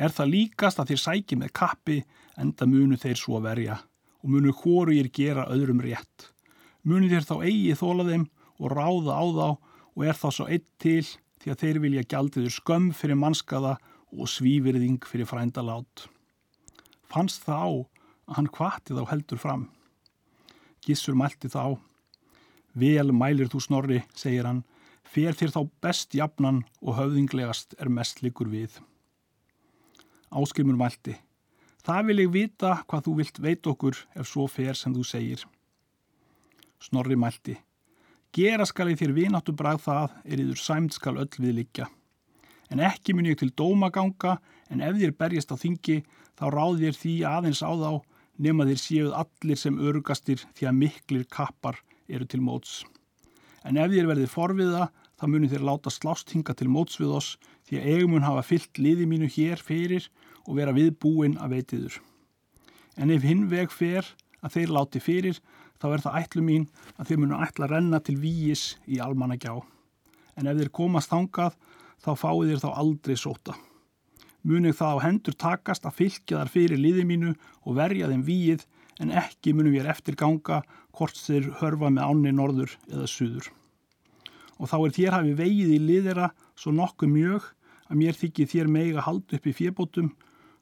Er 0.00 0.14
það 0.16 0.32
líkast 0.32 0.80
að 0.80 0.94
þér 0.94 1.02
sæki 1.04 1.36
með 1.36 1.52
kappi 1.60 1.98
enda 2.40 2.68
munu 2.68 2.96
þeir 2.96 3.18
svo 3.20 3.40
verja 3.44 3.76
og 4.20 4.32
munu 4.32 4.52
hóru 4.56 4.94
ég 4.96 5.10
gera 5.12 5.48
öðrum 5.52 5.80
rétt. 5.84 6.30
Munu 6.84 7.08
þér 7.12 7.26
þá 7.28 7.34
eigi 7.44 7.76
þóla 7.76 8.06
þeim 8.08 8.26
og 8.60 8.72
ráða 8.72 9.16
á 9.16 9.24
þá 9.36 9.48
og 9.96 10.06
er 10.06 10.16
þá 10.16 10.28
svo 10.34 10.46
eitt 10.48 10.66
til 10.82 11.04
því 11.40 11.52
að 11.52 11.60
þeir 11.62 11.80
vilja 11.84 12.06
gjaldiður 12.12 12.54
skömm 12.54 12.90
fyrir 12.96 13.18
mannskaða 13.18 13.76
og 14.10 14.28
svívirðing 14.28 15.00
fyrir 15.06 15.28
frændalát. 15.28 16.06
Fannst 17.10 17.46
það 17.46 17.62
á 17.64 17.70
að 18.30 18.36
hann 18.38 18.50
kvatti 18.54 18.96
þá 18.96 19.04
heldur 19.10 19.40
fram. 19.40 19.68
Gissur 20.84 21.16
mælti 21.18 21.50
þá. 21.50 21.78
Vel 22.74 23.10
mælir 23.12 23.50
þú 23.50 23.60
snorri, 23.64 24.02
segir 24.14 24.46
hann, 24.46 24.62
fer 25.02 25.34
þér 25.34 25.54
þá 25.56 25.62
best 25.82 26.14
jafnan 26.14 26.62
og 26.80 26.96
höfðinglegast 27.00 27.74
er 27.82 27.90
mest 27.90 28.22
likur 28.22 28.50
við. 28.52 28.78
Áskrimur 30.30 30.78
mælti. 30.78 31.16
Það 31.82 32.06
vil 32.10 32.20
ég 32.22 32.34
vita 32.34 32.76
hvað 32.86 33.06
þú 33.06 33.16
vilt 33.18 33.40
veit 33.42 33.66
okkur 33.66 33.98
ef 34.14 34.28
svo 34.28 34.46
fer 34.46 34.78
sem 34.78 34.94
þú 34.94 35.06
segir. 35.06 35.42
Snorri 36.80 37.16
mælti. 37.18 37.56
Gera 38.30 38.62
skal 38.68 38.92
ég 38.92 39.00
þér 39.00 39.12
vináttu 39.16 39.52
brað 39.58 39.80
það 39.82 40.12
er 40.22 40.42
yfir 40.44 40.60
sæmt 40.62 40.94
skal 40.94 41.16
öll 41.18 41.32
við 41.42 41.56
liggja. 41.56 41.88
En 42.70 42.78
ekki 42.86 43.14
mun 43.14 43.26
ég 43.26 43.40
til 43.40 43.50
dóma 43.50 43.88
ganga 43.90 44.36
en 44.70 44.84
ef 44.86 44.94
þér 45.00 45.16
berjast 45.18 45.50
á 45.50 45.58
þingi 45.58 45.96
þá 46.38 46.44
ráð 46.54 46.78
þér 46.84 46.98
því 47.00 47.14
aðeins 47.26 47.62
á 47.66 47.70
þá 47.74 47.90
nema 48.38 48.66
þér 48.68 48.80
séuð 48.84 49.16
allir 49.18 49.58
sem 49.58 49.80
örugastir 49.82 50.44
því 50.54 50.68
að 50.70 50.78
miklir 50.78 51.26
kappar 51.26 51.80
eru 52.06 52.28
til 52.30 52.40
móts. 52.46 52.84
En 53.66 53.76
ef 53.76 53.90
þér 53.90 54.12
verðið 54.12 54.30
forviða 54.30 54.86
þá 55.18 55.26
munir 55.26 55.50
þér 55.50 55.66
láta 55.66 55.90
slást 55.90 56.30
hinga 56.30 56.54
til 56.54 56.70
móts 56.70 57.00
við 57.02 57.16
oss 57.18 57.34
því 57.66 57.80
að 57.80 57.88
eigum 57.90 58.14
mun 58.14 58.28
hafa 58.28 58.46
fyllt 58.46 58.78
liði 58.78 59.10
mínu 59.10 59.26
hér 59.34 59.58
fyrir 59.58 60.06
og 60.46 60.54
vera 60.60 60.76
við 60.76 60.94
búin 61.02 61.34
að 61.42 61.58
veitiður. 61.58 61.98
En 62.94 63.10
ef 63.10 63.26
hinn 63.26 63.48
veg 63.50 63.74
fer 63.74 64.06
að 64.40 64.54
þeir 64.54 64.72
láti 64.78 65.02
fyrir 65.02 65.42
þá 65.80 65.86
er 65.90 66.04
það 66.04 66.18
ætlu 66.20 66.44
mín 66.44 66.66
að 66.96 67.10
þeir 67.10 67.20
munu 67.22 67.40
ætla 67.40 67.66
að 67.66 67.74
renna 67.74 68.00
til 68.04 68.16
víis 68.20 68.64
í 68.86 69.00
almannagjá. 69.02 69.56
En 70.36 70.50
ef 70.50 70.58
þeir 70.60 70.72
komast 70.76 71.12
þangað 71.12 71.56
þá 72.00 72.10
fáið 72.20 72.52
þeir 72.52 72.62
þá 72.64 72.70
aldrei 72.70 73.16
sóta. 73.18 73.56
Munið 74.46 74.76
það 74.78 74.96
á 74.96 75.04
hendur 75.04 75.36
takast 75.36 75.86
að 75.88 75.96
fylgja 75.98 76.38
þar 76.38 76.52
fyrir 76.52 76.80
liði 76.80 77.04
mínu 77.08 77.32
og 77.64 77.76
verja 77.76 78.08
þeim 78.08 78.22
víið 78.24 78.64
en 79.00 79.12
ekki 79.16 79.52
munum 79.56 79.74
við 79.74 79.88
eftir 79.92 80.16
ganga 80.20 80.62
hvort 80.96 81.16
þeir 81.16 81.50
hörfa 81.60 81.90
með 81.92 82.06
ánni 82.06 82.32
norður 82.36 82.76
eða 82.88 83.08
suður. 83.08 83.50
Og 84.60 84.68
þá 84.68 84.76
er 84.78 84.96
þér 84.96 85.16
hafi 85.16 85.36
vegið 85.36 85.74
í 85.76 85.78
liðera 85.80 86.30
svo 86.56 86.72
nokkuð 86.76 87.12
mjög 87.12 87.46
að 87.90 88.00
mér 88.00 88.16
þykir 88.16 88.50
þér 88.50 88.72
meiga 88.72 89.04
hald 89.04 89.36
upp 89.36 89.48
í 89.48 89.54
fjörbótum 89.56 90.10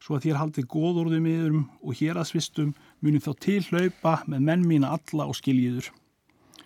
svo 0.02 0.16
að 0.16 0.28
þér 0.28 0.38
haldið 0.42 0.68
góðorðum 0.70 1.26
yfirum 1.28 1.64
og 1.82 1.98
hér 1.98 2.20
að 2.20 2.30
svistum 2.30 2.74
munið 3.04 3.26
þá 3.28 3.32
til 3.44 3.60
hlaupa 3.68 4.14
með 4.26 4.44
menn 4.48 4.64
mína 4.66 4.90
alla 4.96 5.28
og 5.30 5.36
skiljiður. 5.38 5.90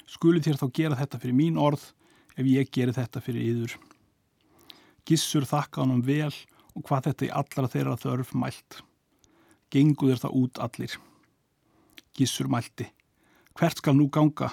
Skulið 0.09 0.49
þér 0.49 0.61
þá 0.61 0.67
gera 0.79 0.99
þetta 1.01 1.21
fyrir 1.21 1.37
mín 1.37 1.61
orð 1.61 1.85
ef 2.37 2.49
ég 2.49 2.71
geri 2.73 2.95
þetta 2.97 3.21
fyrir 3.25 3.45
yður. 3.51 3.77
Gissur 5.09 5.47
þakka 5.49 5.83
hann 5.83 5.95
um 5.97 6.03
vel 6.07 6.33
og 6.73 6.87
hvað 6.87 7.11
þetta 7.11 7.27
í 7.27 7.33
allra 7.41 7.71
þeirra 7.75 7.99
þörf 8.01 8.35
mælt. 8.39 8.81
Gengu 9.73 10.11
þér 10.11 10.23
það 10.25 10.37
út 10.41 10.61
allir. 10.65 10.97
Gissur 12.17 12.49
mælti. 12.53 12.89
Hvert 13.59 13.81
skal 13.81 13.97
nú 13.97 14.09
ganga? 14.13 14.51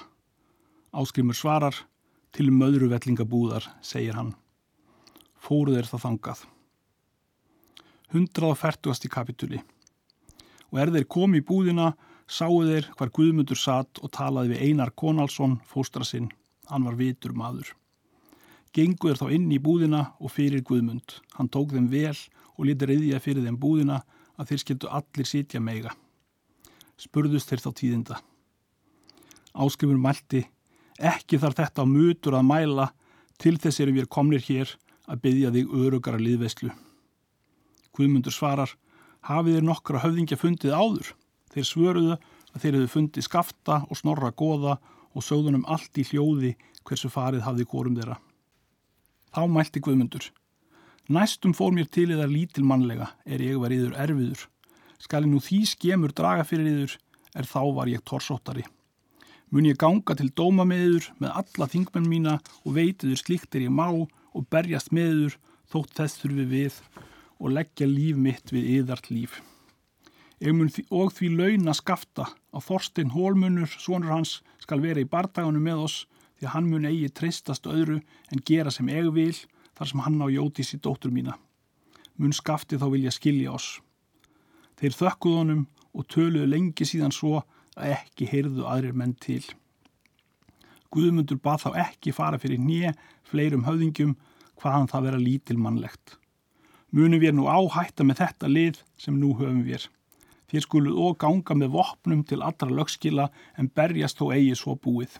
Áskrimur 0.95 1.37
svarar. 1.37 1.75
Til 2.29 2.51
möðruvettlingabúðar, 2.53 3.65
segir 3.81 4.13
hann. 4.13 4.35
Fóru 5.41 5.73
þér 5.73 5.87
það 5.89 6.03
þangað. 6.03 6.43
140. 8.13 9.09
kapituli 9.09 9.63
og 10.69 10.79
er 10.81 10.91
þeir 10.93 11.07
komi 11.09 11.41
í 11.41 11.45
búðina 11.45 11.93
sáu 12.29 12.61
þeir 12.67 12.89
hvar 12.97 13.11
Guðmundur 13.13 13.57
satt 13.57 14.01
og 14.03 14.11
talaði 14.13 14.53
við 14.53 14.63
Einar 14.67 14.93
Konalsson, 14.93 15.57
fóstra 15.65 16.05
sinn, 16.05 16.29
hann 16.69 16.85
var 16.85 16.97
vitur 16.99 17.33
maður. 17.33 17.73
Gengu 18.73 19.09
þeir 19.09 19.17
þá 19.17 19.31
inn 19.33 19.47
í 19.49 19.57
búðina 19.57 20.03
og 20.21 20.33
fyrir 20.35 20.61
Guðmund, 20.65 21.17
hann 21.37 21.49
tók 21.49 21.73
þeim 21.73 21.89
vel 21.89 22.13
og 22.59 22.67
lítið 22.69 22.91
reyðja 22.91 23.21
fyrir 23.23 23.47
þeim 23.47 23.57
búðina 23.57 24.03
að 24.37 24.51
þeir 24.51 24.61
skildu 24.63 24.91
allir 24.93 25.27
sitja 25.27 25.61
meiga. 25.63 25.95
Spurðust 26.99 27.49
þeir 27.49 27.63
þá 27.63 27.69
tíðinda. 27.79 28.19
Áskrifur 29.57 29.97
mælti, 29.97 30.43
ekki 30.99 31.39
þarf 31.41 31.57
þetta 31.63 31.81
á 31.81 31.85
mutur 31.89 32.37
að 32.37 32.45
mæla 32.45 32.91
til 33.41 33.55
þess 33.57 33.81
erum 33.81 33.97
við 33.97 34.11
komnir 34.11 34.43
hér 34.45 34.75
að 35.09 35.23
byggja 35.23 35.51
þig 35.55 35.73
örugara 35.81 36.21
liðveslu. 36.21 36.69
Guðmundur 37.95 38.35
svarar, 38.35 38.75
hafið 39.27 39.57
þeir 39.57 39.67
nokkra 39.67 40.03
höfðingja 40.03 40.37
fundið 40.39 40.75
áður. 40.75 41.11
Þeir 41.53 41.67
svöruðu 41.67 42.15
að 42.15 42.61
þeir 42.61 42.73
hefðu 42.77 42.91
fundið 42.93 43.25
skafta 43.25 43.81
og 43.89 43.99
snorra 43.99 44.31
goða 44.31 44.77
og 45.13 45.25
sögðunum 45.25 45.65
allt 45.67 45.97
í 45.99 46.05
hljóði 46.07 46.55
hversu 46.87 47.09
farið 47.11 47.45
hafði 47.45 47.67
górum 47.69 47.97
þeirra. 47.97 48.19
Þá 49.33 49.41
mælti 49.51 49.81
Guðmundur. 49.85 50.29
Næstum 51.09 51.53
fór 51.57 51.73
mér 51.73 51.89
til 51.89 52.09
eða 52.13 52.29
lítil 52.29 52.65
mannlega 52.69 53.11
er 53.25 53.41
ég 53.41 53.59
var 53.61 53.73
yður 53.73 53.97
erfiður. 53.97 54.45
Skali 55.01 55.29
nú 55.29 55.41
því 55.41 55.63
skemur 55.69 56.13
draga 56.13 56.45
fyrir 56.45 56.69
yður 56.69 56.95
er 57.37 57.49
þá 57.49 57.61
var 57.77 57.89
ég 57.89 58.03
torsóttari. 58.05 58.65
Mun 59.49 59.65
ég 59.65 59.77
ganga 59.81 60.13
til 60.17 60.29
dóma 60.37 60.65
með 60.69 60.85
yður 60.85 61.07
með 61.23 61.37
alla 61.41 61.67
þingmenn 61.73 62.09
mína 62.09 62.35
og 62.61 62.75
veitiður 62.77 63.21
slíkt 63.21 63.55
er 63.57 63.65
ég 63.65 63.73
má 63.73 63.87
og 63.89 64.45
berjast 64.53 64.93
með 64.93 65.13
yður 65.15 65.37
þótt 65.73 65.95
þess 65.97 66.21
þurfi 66.21 66.45
við 66.49 66.81
og 67.39 67.55
leggja 67.55 67.87
líf 67.87 68.19
mitt 68.19 68.51
við 68.53 68.67
yðart 68.79 69.09
líf. 69.11 69.39
Því, 70.39 70.85
og 70.95 71.11
því 71.15 71.29
launa 71.35 71.73
skafta 71.75 72.29
að 72.55 72.65
Þorstein 72.69 73.11
Hólmunur, 73.11 73.67
sonur 73.67 74.13
hans, 74.13 74.39
skal 74.59 74.79
vera 74.83 75.01
í 75.01 75.07
bardagunum 75.07 75.63
með 75.63 75.83
oss 75.87 75.97
því 76.39 76.47
að 76.47 76.53
hann 76.53 76.69
mun 76.71 76.87
eigi 76.87 77.09
treystast 77.11 77.67
öðru 77.67 77.99
en 78.31 78.43
gera 78.47 78.71
sem 78.71 78.87
eg 78.91 79.09
vil 79.15 79.35
þar 79.75 79.91
sem 79.91 80.03
hann 80.05 80.21
á 80.23 80.27
Jótis 80.31 80.73
í 80.75 80.79
dóttur 80.79 81.11
mína. 81.11 81.35
Mun 82.19 82.35
skafti 82.35 82.79
þá 82.79 82.87
vilja 82.93 83.11
skilja 83.15 83.55
oss. 83.55 83.79
Þeir 84.79 84.95
þökkuð 84.95 85.37
honum 85.39 85.65
og 85.95 86.07
töluðu 86.07 86.47
lengi 86.47 86.87
síðan 86.87 87.15
svo 87.15 87.41
að 87.75 87.95
ekki 87.95 88.27
heyrðu 88.31 88.67
aðrir 88.67 88.95
menn 88.95 89.15
til. 89.19 89.43
Guðmundur 90.91 91.39
bað 91.43 91.65
þá 91.65 91.69
ekki 91.85 92.15
fara 92.15 92.39
fyrir 92.41 92.59
nýje 92.63 92.95
fleirum 93.27 93.67
höfðingjum 93.67 94.15
hvaðan 94.59 94.89
það 94.91 95.05
vera 95.07 95.21
lítil 95.21 95.59
mannlegt. 95.59 96.18
Munum 96.89 97.21
við 97.21 97.35
nú 97.37 97.45
áhætta 97.45 98.05
með 98.05 98.23
þetta 98.23 98.49
lið 98.49 98.81
sem 98.97 99.17
nú 99.21 99.35
höfum 99.37 99.61
við. 99.67 99.85
Þér 100.49 100.63
skuluð 100.65 101.01
og 101.05 101.17
ganga 101.21 101.53
með 101.53 101.75
vopnum 101.75 102.23
til 102.25 102.41
allra 102.41 102.69
lögskila 102.73 103.27
en 103.61 103.69
berjast 103.69 104.17
þó 104.17 104.31
eigi 104.33 104.55
svo 104.57 104.73
búið. 104.73 105.19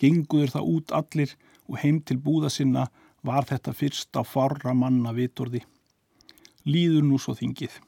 Genguður 0.00 0.56
það 0.56 0.70
út 0.74 0.94
allir 0.98 1.36
og 1.70 1.78
heim 1.82 2.00
til 2.02 2.18
búða 2.18 2.50
sinna 2.50 2.88
var 3.22 3.46
þetta 3.46 3.74
fyrst 3.74 4.18
á 4.18 4.26
farra 4.26 4.74
manna 4.74 5.14
vitorði. 5.14 5.62
Líður 6.66 7.06
nú 7.06 7.20
svo 7.22 7.36
þingið. 7.38 7.78